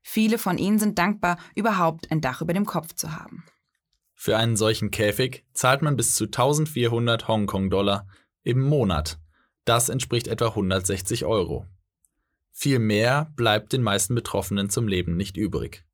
[0.00, 3.44] Viele von ihnen sind dankbar, überhaupt ein Dach über dem Kopf zu haben.
[4.14, 8.06] Für einen solchen Käfig zahlt man bis zu 1400 Hongkong-Dollar
[8.42, 9.18] im Monat.
[9.64, 11.66] Das entspricht etwa 160 Euro.
[12.52, 15.84] Viel mehr bleibt den meisten Betroffenen zum Leben nicht übrig.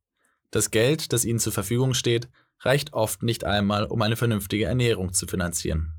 [0.50, 2.28] Das Geld, das ihnen zur Verfügung steht,
[2.61, 5.94] reicht oft nicht einmal, um eine vernünftige Ernährung zu finanzieren.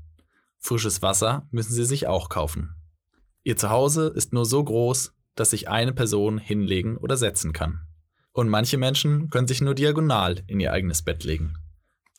[0.58, 2.76] Frisches Wasser müssen sie sich auch kaufen.
[3.42, 7.80] Ihr Zuhause ist nur so groß, dass sich eine Person hinlegen oder setzen kann.
[8.32, 11.56] Und manche Menschen können sich nur diagonal in ihr eigenes Bett legen.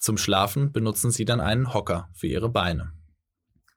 [0.04, 2.92] Zum Schlafen benutzen sie dann einen Hocker für ihre Beine.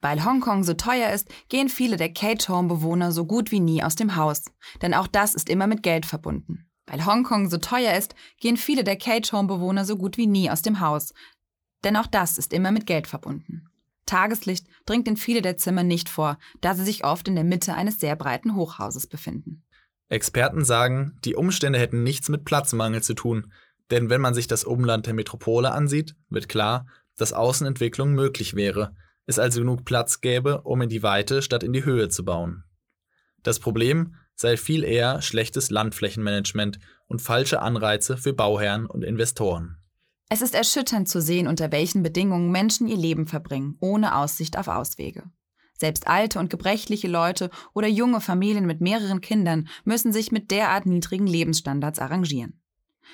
[0.01, 3.85] Weil Hongkong so teuer ist, gehen viele der Cage Home Bewohner so gut wie nie
[3.85, 4.47] aus dem Haus,
[4.83, 6.69] denn auch das ist immer mit Geld verbunden.
[6.85, 10.51] Weil Hongkong so teuer ist, gehen viele der Cage Home Bewohner so gut wie nie
[10.51, 11.15] aus dem Haus.
[11.85, 13.69] Denn auch das ist immer mit Geld verbunden.
[14.05, 17.75] Tageslicht dringt in viele der Zimmer nicht vor, da sie sich oft in der Mitte
[17.75, 19.63] eines sehr breiten Hochhauses befinden.
[20.09, 23.53] Experten sagen, die Umstände hätten nichts mit Platzmangel zu tun,
[23.91, 28.95] denn wenn man sich das Umland der Metropole ansieht, wird klar, dass Außenentwicklung möglich wäre,
[29.27, 32.65] es also genug Platz gäbe, um in die Weite statt in die Höhe zu bauen.
[33.43, 39.79] Das Problem sei viel eher schlechtes Landflächenmanagement und falsche Anreize für Bauherren und Investoren.
[40.29, 44.69] Es ist erschütternd zu sehen, unter welchen Bedingungen Menschen ihr Leben verbringen, ohne Aussicht auf
[44.69, 45.25] Auswege.
[45.79, 50.87] Selbst alte und gebrechliche Leute oder junge Familien mit mehreren Kindern müssen sich mit derart
[50.87, 52.61] niedrigen Lebensstandards arrangieren.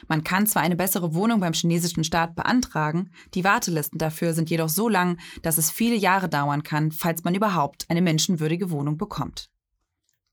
[0.09, 4.69] Man kann zwar eine bessere Wohnung beim chinesischen Staat beantragen, die Wartelisten dafür sind jedoch
[4.69, 9.49] so lang, dass es viele Jahre dauern kann, falls man überhaupt eine menschenwürdige Wohnung bekommt.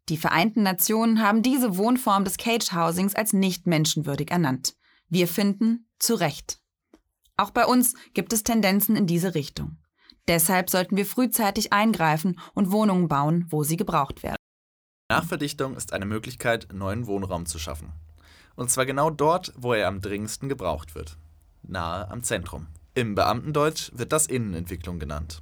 [0.09, 4.75] Die Vereinten Nationen haben diese Wohnform des Cage Housings als nicht menschenwürdig ernannt.
[5.07, 6.59] Wir finden, zu Recht.
[7.37, 9.77] Auch bei uns gibt es Tendenzen in diese Richtung.
[10.27, 14.35] Deshalb sollten wir frühzeitig eingreifen und Wohnungen bauen, wo sie gebraucht werden.
[15.09, 17.93] Nachverdichtung ist eine Möglichkeit, neuen Wohnraum zu schaffen.
[18.59, 21.15] Und zwar genau dort, wo er am dringendsten gebraucht wird.
[21.63, 22.67] Nahe am Zentrum.
[22.93, 25.41] Im Beamtendeutsch wird das Innenentwicklung genannt.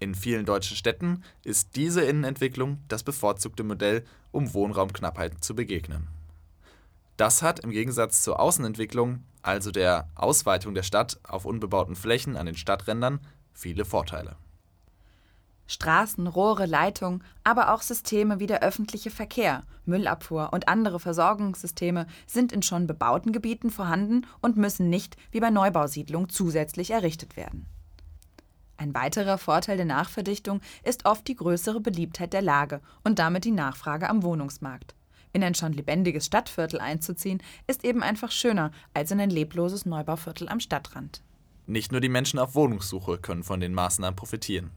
[0.00, 6.08] In vielen deutschen Städten ist diese Innenentwicklung das bevorzugte Modell, um Wohnraumknappheit zu begegnen.
[7.16, 12.44] Das hat im Gegensatz zur Außenentwicklung, also der Ausweitung der Stadt auf unbebauten Flächen an
[12.44, 13.20] den Stadträndern,
[13.54, 14.36] viele Vorteile.
[15.66, 22.52] Straßen, Rohre, Leitungen, aber auch Systeme wie der öffentliche Verkehr, Müllabfuhr und andere Versorgungssysteme sind
[22.52, 27.66] in schon bebauten Gebieten vorhanden und müssen nicht wie bei Neubausiedlungen zusätzlich errichtet werden.
[28.78, 33.50] Ein weiterer Vorteil der Nachverdichtung ist oft die größere Beliebtheit der Lage und damit die
[33.50, 34.94] Nachfrage am Wohnungsmarkt.
[35.32, 40.48] In ein schon lebendiges Stadtviertel einzuziehen, ist eben einfach schöner als in ein lebloses Neubauviertel
[40.48, 41.22] am Stadtrand.
[41.66, 44.70] Nicht nur die Menschen auf Wohnungssuche können von den Maßnahmen profitieren.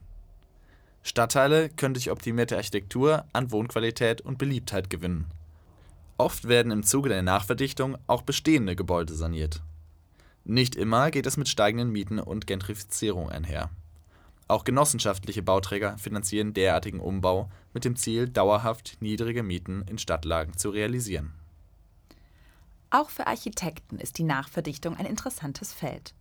[1.02, 5.26] Stadtteile können durch optimierte Architektur an Wohnqualität und Beliebtheit gewinnen.
[6.18, 9.62] Oft werden im Zuge der Nachverdichtung auch bestehende Gebäude saniert.
[10.44, 13.70] Nicht immer geht es mit steigenden Mieten und Gentrifizierung einher.
[14.48, 20.70] Auch genossenschaftliche Bauträger finanzieren derartigen Umbau mit dem Ziel, dauerhaft niedrige Mieten in Stadtlagen zu
[20.70, 21.32] realisieren.
[22.90, 26.14] Auch für Architekten ist die Nachverdichtung ein interessantes Feld.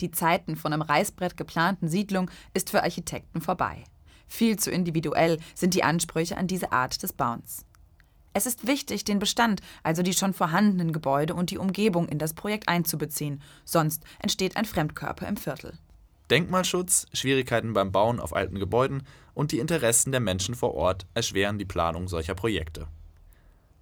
[0.00, 3.84] Die Zeiten von einem Reißbrett geplanten Siedlung ist für Architekten vorbei.
[4.26, 7.64] Viel zu individuell sind die Ansprüche an diese Art des Bauens.
[8.36, 12.34] Es ist wichtig, den Bestand, also die schon vorhandenen Gebäude und die Umgebung in das
[12.34, 15.78] Projekt einzubeziehen, sonst entsteht ein Fremdkörper im Viertel.
[16.30, 21.58] Denkmalschutz, Schwierigkeiten beim Bauen auf alten Gebäuden und die Interessen der Menschen vor Ort erschweren
[21.58, 22.88] die Planung solcher Projekte.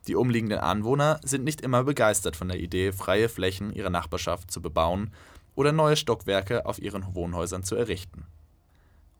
[0.06, 4.60] Die umliegenden Anwohner sind nicht immer begeistert von der Idee, freie Flächen ihrer Nachbarschaft zu
[4.60, 5.12] bebauen
[5.54, 8.26] oder neue Stockwerke auf ihren Wohnhäusern zu errichten.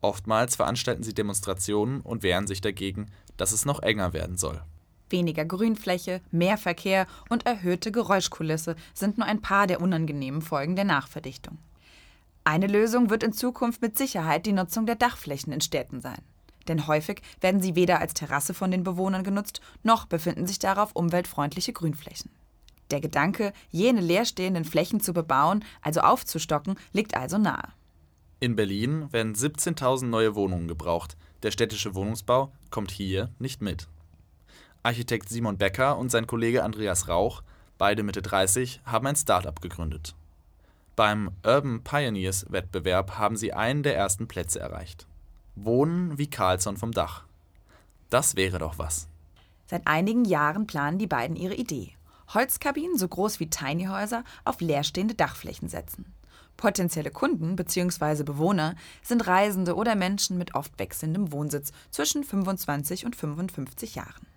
[0.03, 4.61] Oftmals veranstalten sie Demonstrationen und wehren sich dagegen, dass es noch enger werden soll.
[5.09, 10.87] Weniger Grünfläche, mehr Verkehr und erhöhte Geräuschkulisse sind nur ein paar der unangenehmen Folgen der
[10.87, 11.59] Nachverdichtung.
[12.45, 16.21] Eine Lösung wird in Zukunft mit Sicherheit die Nutzung der Dachflächen in Städten sein.
[16.67, 20.93] Denn häufig werden sie weder als Terrasse von den Bewohnern genutzt, noch befinden sich darauf
[20.95, 22.31] umweltfreundliche Grünflächen.
[22.91, 27.69] Der Gedanke, jene leerstehenden Flächen zu bebauen, also aufzustocken, liegt also nahe.
[28.43, 31.17] In Berlin werden 17.000 neue Wohnungen gebraucht.
[31.45, 33.87] Der städtische Wohnungsbau kommt hier nicht mit.
[34.83, 37.45] Architekt Simon Becker und sein Kollege Andreas Rauch,
[37.79, 40.17] beide Mitte 30, haben ein Start-up gegründet.
[40.97, 45.07] Beim Urban Pioneers Wettbewerb haben sie einen der ersten Plätze erreicht.
[45.55, 47.23] Wohnen wie Carlson vom Dach.
[48.11, 49.07] Das wäre doch was.
[49.67, 51.93] Seit einigen Jahren planen die beiden ihre Idee.
[52.35, 56.13] Holzkabinen so groß wie Tinyhäuser auf leerstehende Dachflächen setzen.
[56.63, 58.23] Potenzielle Kunden bzw.
[58.23, 64.29] Bewohner sind Reisende oder Menschen mit oft wechselndem Wohnsitz zwischen 25 und 55 Jahren.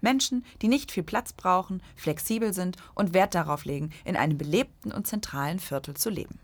[0.00, 4.92] Menschen, die nicht viel Platz brauchen, flexibel sind und Wert darauf legen, in einem belebten
[4.92, 6.38] und zentralen Viertel zu leben.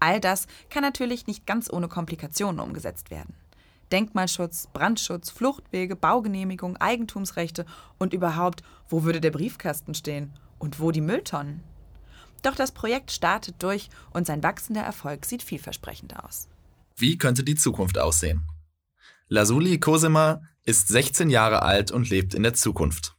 [0.00, 3.32] All das kann natürlich nicht ganz ohne Komplikationen umgesetzt werden.
[3.92, 7.64] Denkmalschutz, Brandschutz, Fluchtwege, Baugenehmigung, Eigentumsrechte
[7.98, 11.62] und überhaupt, wo würde der Briefkasten stehen und wo die Mülltonnen?
[12.42, 16.48] Doch das Projekt startet durch und sein wachsender Erfolg sieht vielversprechend aus.
[16.96, 18.42] Wie könnte die Zukunft aussehen?
[19.28, 23.16] Lasuli Cosima ist 16 Jahre alt und lebt in der Zukunft.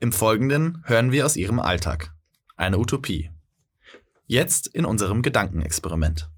[0.00, 2.12] Im Folgenden hören wir aus ihrem Alltag.
[2.56, 3.30] Eine Utopie.
[4.26, 6.28] Jetzt in unserem Gedankenexperiment.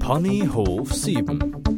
[0.00, 1.73] Ponyhof 7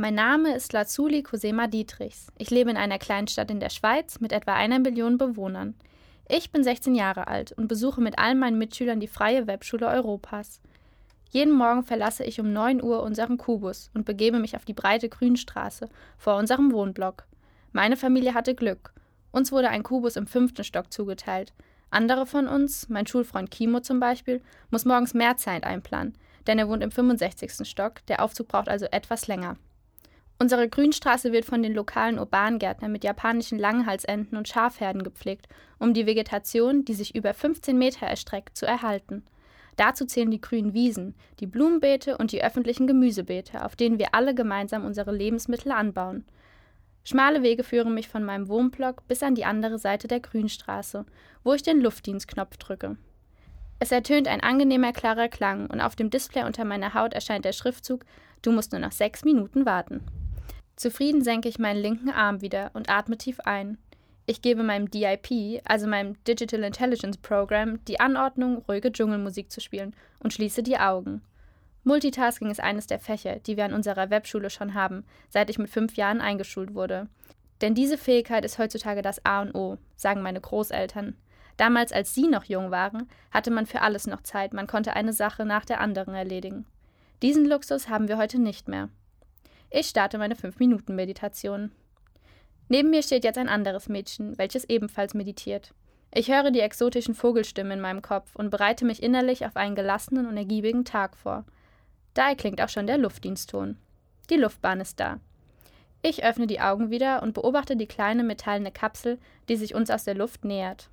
[0.00, 2.28] Mein Name ist Lazuli Cosema Dietrichs.
[2.38, 5.74] Ich lebe in einer Kleinstadt in der Schweiz mit etwa einer Million Bewohnern.
[6.28, 10.60] Ich bin 16 Jahre alt und besuche mit allen meinen Mitschülern die freie Webschule Europas.
[11.30, 15.08] Jeden Morgen verlasse ich um 9 Uhr unseren Kubus und begebe mich auf die breite
[15.08, 17.24] Grünstraße vor unserem Wohnblock.
[17.72, 18.92] Meine Familie hatte Glück.
[19.32, 21.52] Uns wurde ein Kubus im fünften Stock zugeteilt.
[21.90, 26.68] Andere von uns, mein Schulfreund Kimo zum Beispiel, muss morgens mehr Zeit einplanen, denn er
[26.68, 27.68] wohnt im 65.
[27.68, 29.56] Stock, der Aufzug braucht also etwas länger.
[30.40, 35.48] Unsere Grünstraße wird von den lokalen Urbangärtnern mit japanischen Langhalsenten und Schafherden gepflegt,
[35.80, 39.24] um die Vegetation, die sich über 15 Meter erstreckt, zu erhalten.
[39.76, 44.34] Dazu zählen die grünen Wiesen, die Blumenbeete und die öffentlichen Gemüsebeete, auf denen wir alle
[44.34, 46.24] gemeinsam unsere Lebensmittel anbauen.
[47.02, 51.04] Schmale Wege führen mich von meinem Wohnblock bis an die andere Seite der Grünstraße,
[51.42, 52.96] wo ich den Luftdienstknopf drücke.
[53.80, 57.52] Es ertönt ein angenehmer klarer Klang und auf dem Display unter meiner Haut erscheint der
[57.52, 58.04] Schriftzug
[58.42, 60.00] Du musst nur noch sechs Minuten warten.
[60.78, 63.78] Zufrieden senke ich meinen linken Arm wieder und atme tief ein.
[64.26, 69.92] Ich gebe meinem DIP, also meinem Digital Intelligence Program, die Anordnung, ruhige Dschungelmusik zu spielen
[70.20, 71.22] und schließe die Augen.
[71.82, 75.68] Multitasking ist eines der Fächer, die wir an unserer Webschule schon haben, seit ich mit
[75.68, 77.08] fünf Jahren eingeschult wurde.
[77.60, 81.16] Denn diese Fähigkeit ist heutzutage das A und O, sagen meine Großeltern.
[81.56, 85.12] Damals, als sie noch jung waren, hatte man für alles noch Zeit, man konnte eine
[85.12, 86.66] Sache nach der anderen erledigen.
[87.20, 88.90] Diesen Luxus haben wir heute nicht mehr.
[89.70, 91.72] Ich starte meine 5-Minuten-Meditation.
[92.68, 95.74] Neben mir steht jetzt ein anderes Mädchen, welches ebenfalls meditiert.
[96.14, 100.26] Ich höre die exotischen Vogelstimmen in meinem Kopf und bereite mich innerlich auf einen gelassenen
[100.26, 101.44] und ergiebigen Tag vor.
[102.14, 103.76] Da erklingt auch schon der Luftdienstton.
[104.30, 105.20] Die Luftbahn ist da.
[106.00, 110.04] Ich öffne die Augen wieder und beobachte die kleine metallene Kapsel, die sich uns aus
[110.04, 110.88] der Luft nähert.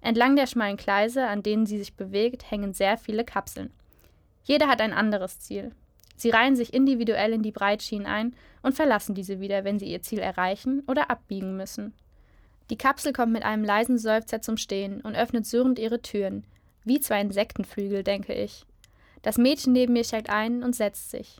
[0.00, 3.72] Entlang der schmalen Gleise, an denen sie sich bewegt, hängen sehr viele Kapseln.
[4.44, 5.72] Jeder hat ein anderes Ziel.
[6.16, 10.02] Sie reihen sich individuell in die Breitschienen ein und verlassen diese wieder, wenn sie ihr
[10.02, 11.92] Ziel erreichen oder abbiegen müssen.
[12.70, 16.44] Die Kapsel kommt mit einem leisen Seufzer zum Stehen und öffnet surrend ihre Türen,
[16.84, 18.64] wie zwei Insektenflügel, denke ich.
[19.22, 21.38] Das Mädchen neben mir steigt ein und setzt sich.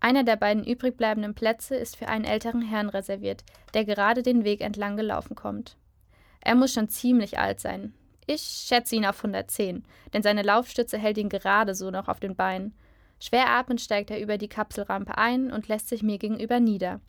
[0.00, 3.44] Einer der beiden übrigbleibenden Plätze ist für einen älteren Herrn reserviert,
[3.74, 5.76] der gerade den Weg entlang gelaufen kommt.
[6.40, 7.92] Er muss schon ziemlich alt sein.
[8.26, 12.36] Ich schätze ihn auf 110, denn seine Laufstütze hält ihn gerade so noch auf den
[12.36, 12.74] Beinen.
[13.18, 17.00] Schwer atmend steigt er über die Kapselrampe ein und lässt sich mir gegenüber nieder.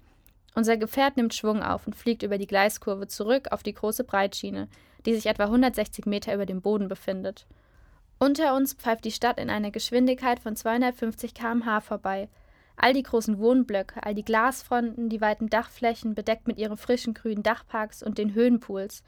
[0.56, 4.68] Unser Gefährt nimmt Schwung auf und fliegt über die Gleiskurve zurück auf die große Breitschiene,
[5.06, 7.46] die sich etwa 160 Meter über dem Boden befindet.
[8.20, 12.30] Unter uns pfeift die Stadt in einer Geschwindigkeit von 250 km/h vorbei,
[12.80, 17.42] All die großen Wohnblöcke, all die Glasfronten, die weiten Dachflächen, bedeckt mit ihren frischen grünen
[17.42, 19.04] Dachparks und den Höhenpools.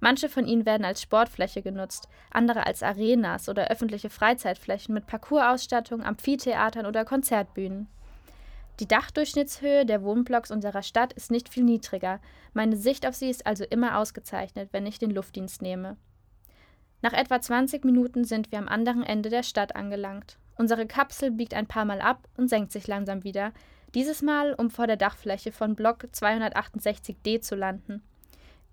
[0.00, 6.02] Manche von ihnen werden als Sportfläche genutzt, andere als Arenas oder öffentliche Freizeitflächen mit Parcoursausstattung,
[6.02, 7.86] Amphitheatern oder Konzertbühnen.
[8.80, 12.18] Die Dachdurchschnittshöhe der Wohnblocks unserer Stadt ist nicht viel niedriger.
[12.54, 15.98] Meine Sicht auf sie ist also immer ausgezeichnet, wenn ich den Luftdienst nehme.
[17.02, 20.38] Nach etwa 20 Minuten sind wir am anderen Ende der Stadt angelangt.
[20.56, 23.52] Unsere Kapsel biegt ein paar Mal ab und senkt sich langsam wieder,
[23.94, 28.02] dieses Mal, um vor der Dachfläche von Block 268d zu landen.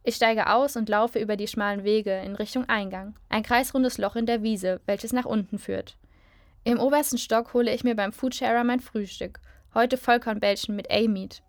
[0.07, 4.15] Ich steige aus und laufe über die schmalen Wege in Richtung Eingang, ein kreisrundes Loch
[4.15, 5.97] in der Wiese, welches nach unten führt.
[6.63, 9.41] Im obersten Stock hole ich mir beim Foodsharer mein Frühstück,
[9.73, 11.43] heute Vollkornbällchen mit A-Meat.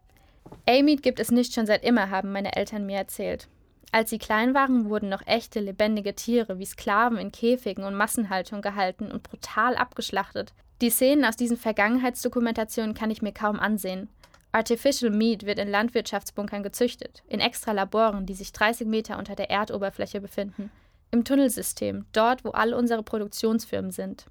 [0.69, 3.47] A-Meat gibt es nicht schon seit immer, haben meine Eltern mir erzählt.
[3.93, 8.61] Als sie klein waren, wurden noch echte, lebendige Tiere wie Sklaven in Käfigen und Massenhaltung
[8.61, 10.53] gehalten und brutal abgeschlachtet.
[10.81, 14.09] Die Szenen aus diesen Vergangenheitsdokumentationen kann ich mir kaum ansehen.
[14.59, 19.51] Artificial Meat wird in Landwirtschaftsbunkern gezüchtet, in extra Laboren, die sich 30 Meter unter der
[19.51, 20.73] Erdoberfläche befinden,
[21.13, 24.27] im Tunnelsystem, dort, wo all unsere Produktionsfirmen sind.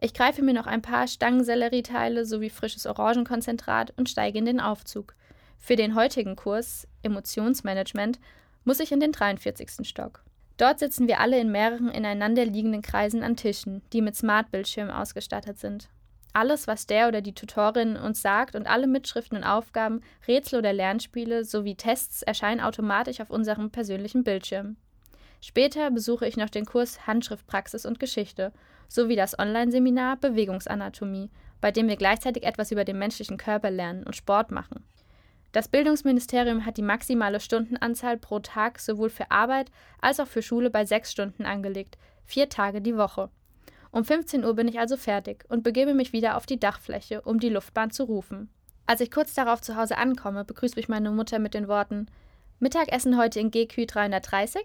[0.00, 5.16] Ich greife mir noch ein paar Stangensellerieteile sowie frisches Orangenkonzentrat und steige in den Aufzug.
[5.58, 8.20] Für den heutigen Kurs Emotionsmanagement
[8.62, 9.88] muss ich in den 43.
[9.88, 10.22] Stock.
[10.56, 15.58] Dort sitzen wir alle in mehreren ineinander liegenden Kreisen an Tischen, die mit Smart-Bildschirmen ausgestattet
[15.58, 15.88] sind.
[16.34, 20.72] Alles, was der oder die Tutorin uns sagt und alle Mitschriften und Aufgaben, Rätsel oder
[20.72, 24.76] Lernspiele sowie Tests erscheinen automatisch auf unserem persönlichen Bildschirm.
[25.40, 28.52] Später besuche ich noch den Kurs Handschriftpraxis und Geschichte
[28.88, 31.30] sowie das Online-Seminar Bewegungsanatomie,
[31.60, 34.82] bei dem wir gleichzeitig etwas über den menschlichen Körper lernen und Sport machen.
[35.52, 39.70] Das Bildungsministerium hat die maximale Stundenanzahl pro Tag sowohl für Arbeit
[40.00, 43.30] als auch für Schule bei sechs Stunden angelegt, vier Tage die Woche.
[43.94, 47.38] Um 15 Uhr bin ich also fertig und begebe mich wieder auf die Dachfläche, um
[47.38, 48.50] die Luftbahn zu rufen.
[48.86, 52.06] Als ich kurz darauf zu Hause ankomme, begrüßt mich meine Mutter mit den Worten
[52.58, 54.62] Mittagessen heute in GQ 330?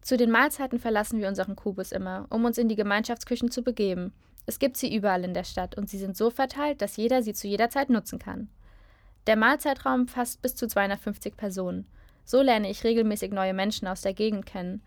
[0.00, 4.12] Zu den Mahlzeiten verlassen wir unseren Kubus immer, um uns in die Gemeinschaftsküchen zu begeben.
[4.44, 7.34] Es gibt sie überall in der Stadt und sie sind so verteilt, dass jeder sie
[7.34, 8.48] zu jeder Zeit nutzen kann.
[9.28, 11.86] Der Mahlzeitraum fasst bis zu 250 Personen.
[12.24, 14.82] So lerne ich regelmäßig neue Menschen aus der Gegend kennen.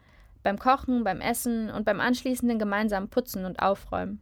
[0.45, 4.19] Beim Kochen, beim Essen und beim anschließenden gemeinsamen Putzen und Aufräumen.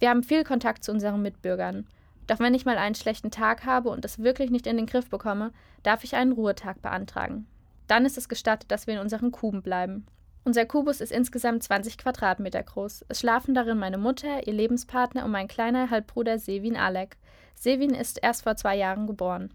[0.00, 1.86] Wir haben viel Kontakt zu unseren Mitbürgern.
[2.26, 5.08] Doch wenn ich mal einen schlechten Tag habe und es wirklich nicht in den Griff
[5.08, 5.52] bekomme,
[5.84, 7.46] darf ich einen Ruhetag beantragen.
[7.86, 10.04] Dann ist es gestattet, dass wir in unseren Kuben bleiben.
[10.42, 13.04] Unser Kubus ist insgesamt 20 Quadratmeter groß.
[13.08, 17.18] Es schlafen darin meine Mutter, ihr Lebenspartner und mein kleiner Halbbruder Sevin Alek.
[17.54, 19.54] Sevin ist erst vor zwei Jahren geboren.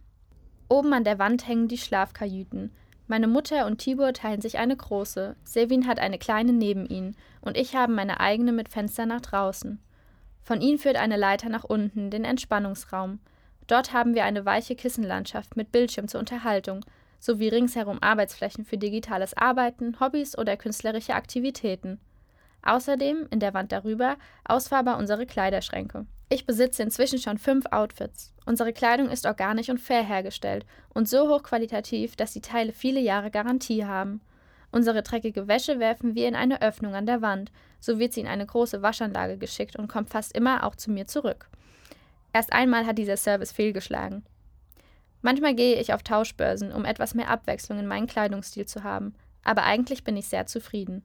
[0.70, 2.72] Oben an der Wand hängen die Schlafkajüten.
[3.08, 5.38] Meine Mutter und Tibor teilen sich eine große.
[5.46, 9.80] Sevin hat eine kleine neben ihnen und ich habe meine eigene mit Fenster nach draußen.
[10.44, 13.20] Von ihnen führt eine Leiter nach unten, den Entspannungsraum.
[13.68, 16.86] Dort haben wir eine weiche Kissenlandschaft mit Bildschirm zur Unterhaltung,
[17.20, 22.00] sowie ringsherum Arbeitsflächen für digitales Arbeiten, Hobbys oder künstlerische Aktivitäten.
[22.62, 26.06] Außerdem, in der Wand darüber, ausfahrbar unsere Kleiderschränke.
[26.30, 28.34] Ich besitze inzwischen schon fünf Outfits.
[28.46, 33.32] Unsere Kleidung ist organisch und fair hergestellt und so hochqualitativ, dass die Teile viele Jahre
[33.32, 34.22] Garantie haben.
[34.70, 38.28] Unsere dreckige Wäsche werfen wir in eine Öffnung an der Wand, so wird sie in
[38.28, 41.48] eine große Waschanlage geschickt und kommt fast immer auch zu mir zurück.
[42.34, 44.26] Erst einmal hat dieser Service fehlgeschlagen.
[45.22, 49.64] Manchmal gehe ich auf Tauschbörsen, um etwas mehr Abwechslung in meinen Kleidungsstil zu haben, aber
[49.64, 51.04] eigentlich bin ich sehr zufrieden.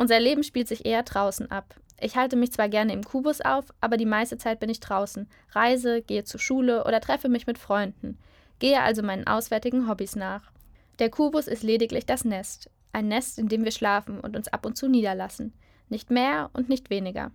[0.00, 1.74] Unser Leben spielt sich eher draußen ab.
[2.00, 5.28] Ich halte mich zwar gerne im Kubus auf, aber die meiste Zeit bin ich draußen,
[5.50, 8.16] reise, gehe zur Schule oder treffe mich mit Freunden,
[8.60, 10.52] gehe also meinen auswärtigen Hobbys nach.
[11.00, 12.70] Der Kubus ist lediglich das Nest.
[12.94, 15.52] Ein Nest, in dem wir schlafen und uns ab und zu niederlassen.
[15.90, 17.30] Nicht mehr und nicht weniger.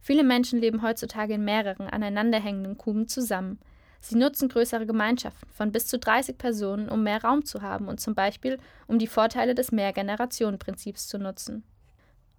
[0.00, 3.60] Viele Menschen leben heutzutage in mehreren aneinanderhängenden Kuben zusammen.
[4.00, 8.00] Sie nutzen größere Gemeinschaften von bis zu 30 Personen, um mehr Raum zu haben und
[8.00, 8.58] zum Beispiel,
[8.88, 11.62] um die Vorteile des Mehrgenerationenprinzips zu nutzen.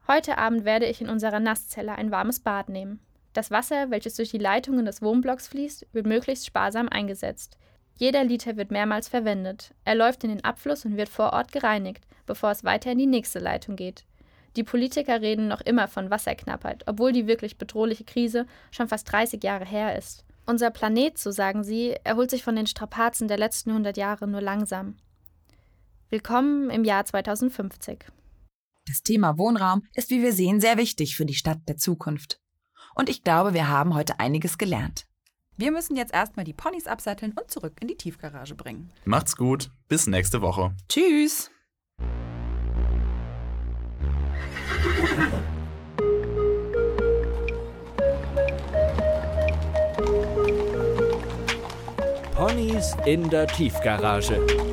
[0.07, 3.01] Heute Abend werde ich in unserer Nasszelle ein warmes Bad nehmen.
[3.33, 7.57] Das Wasser, welches durch die Leitungen des Wohnblocks fließt, wird möglichst sparsam eingesetzt.
[7.95, 9.73] Jeder Liter wird mehrmals verwendet.
[9.83, 13.05] Er läuft in den Abfluss und wird vor Ort gereinigt, bevor es weiter in die
[13.05, 14.05] nächste Leitung geht.
[14.55, 19.43] Die Politiker reden noch immer von Wasserknappheit, obwohl die wirklich bedrohliche Krise schon fast 30
[19.43, 20.23] Jahre her ist.
[20.45, 24.41] Unser Planet, so sagen sie, erholt sich von den Strapazen der letzten 100 Jahre nur
[24.41, 24.95] langsam.
[26.09, 28.05] Willkommen im Jahr 2050.
[28.87, 32.39] Das Thema Wohnraum ist, wie wir sehen, sehr wichtig für die Stadt der Zukunft.
[32.95, 35.07] Und ich glaube, wir haben heute einiges gelernt.
[35.57, 38.89] Wir müssen jetzt erstmal die Ponys absatteln und zurück in die Tiefgarage bringen.
[39.03, 40.73] Macht's gut, bis nächste Woche.
[40.87, 41.51] Tschüss!
[52.35, 54.66] Ponys in der Tiefgarage.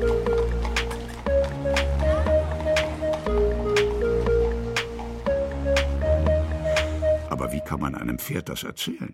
[7.35, 9.13] Aber wie kann man einem Pferd das erzählen?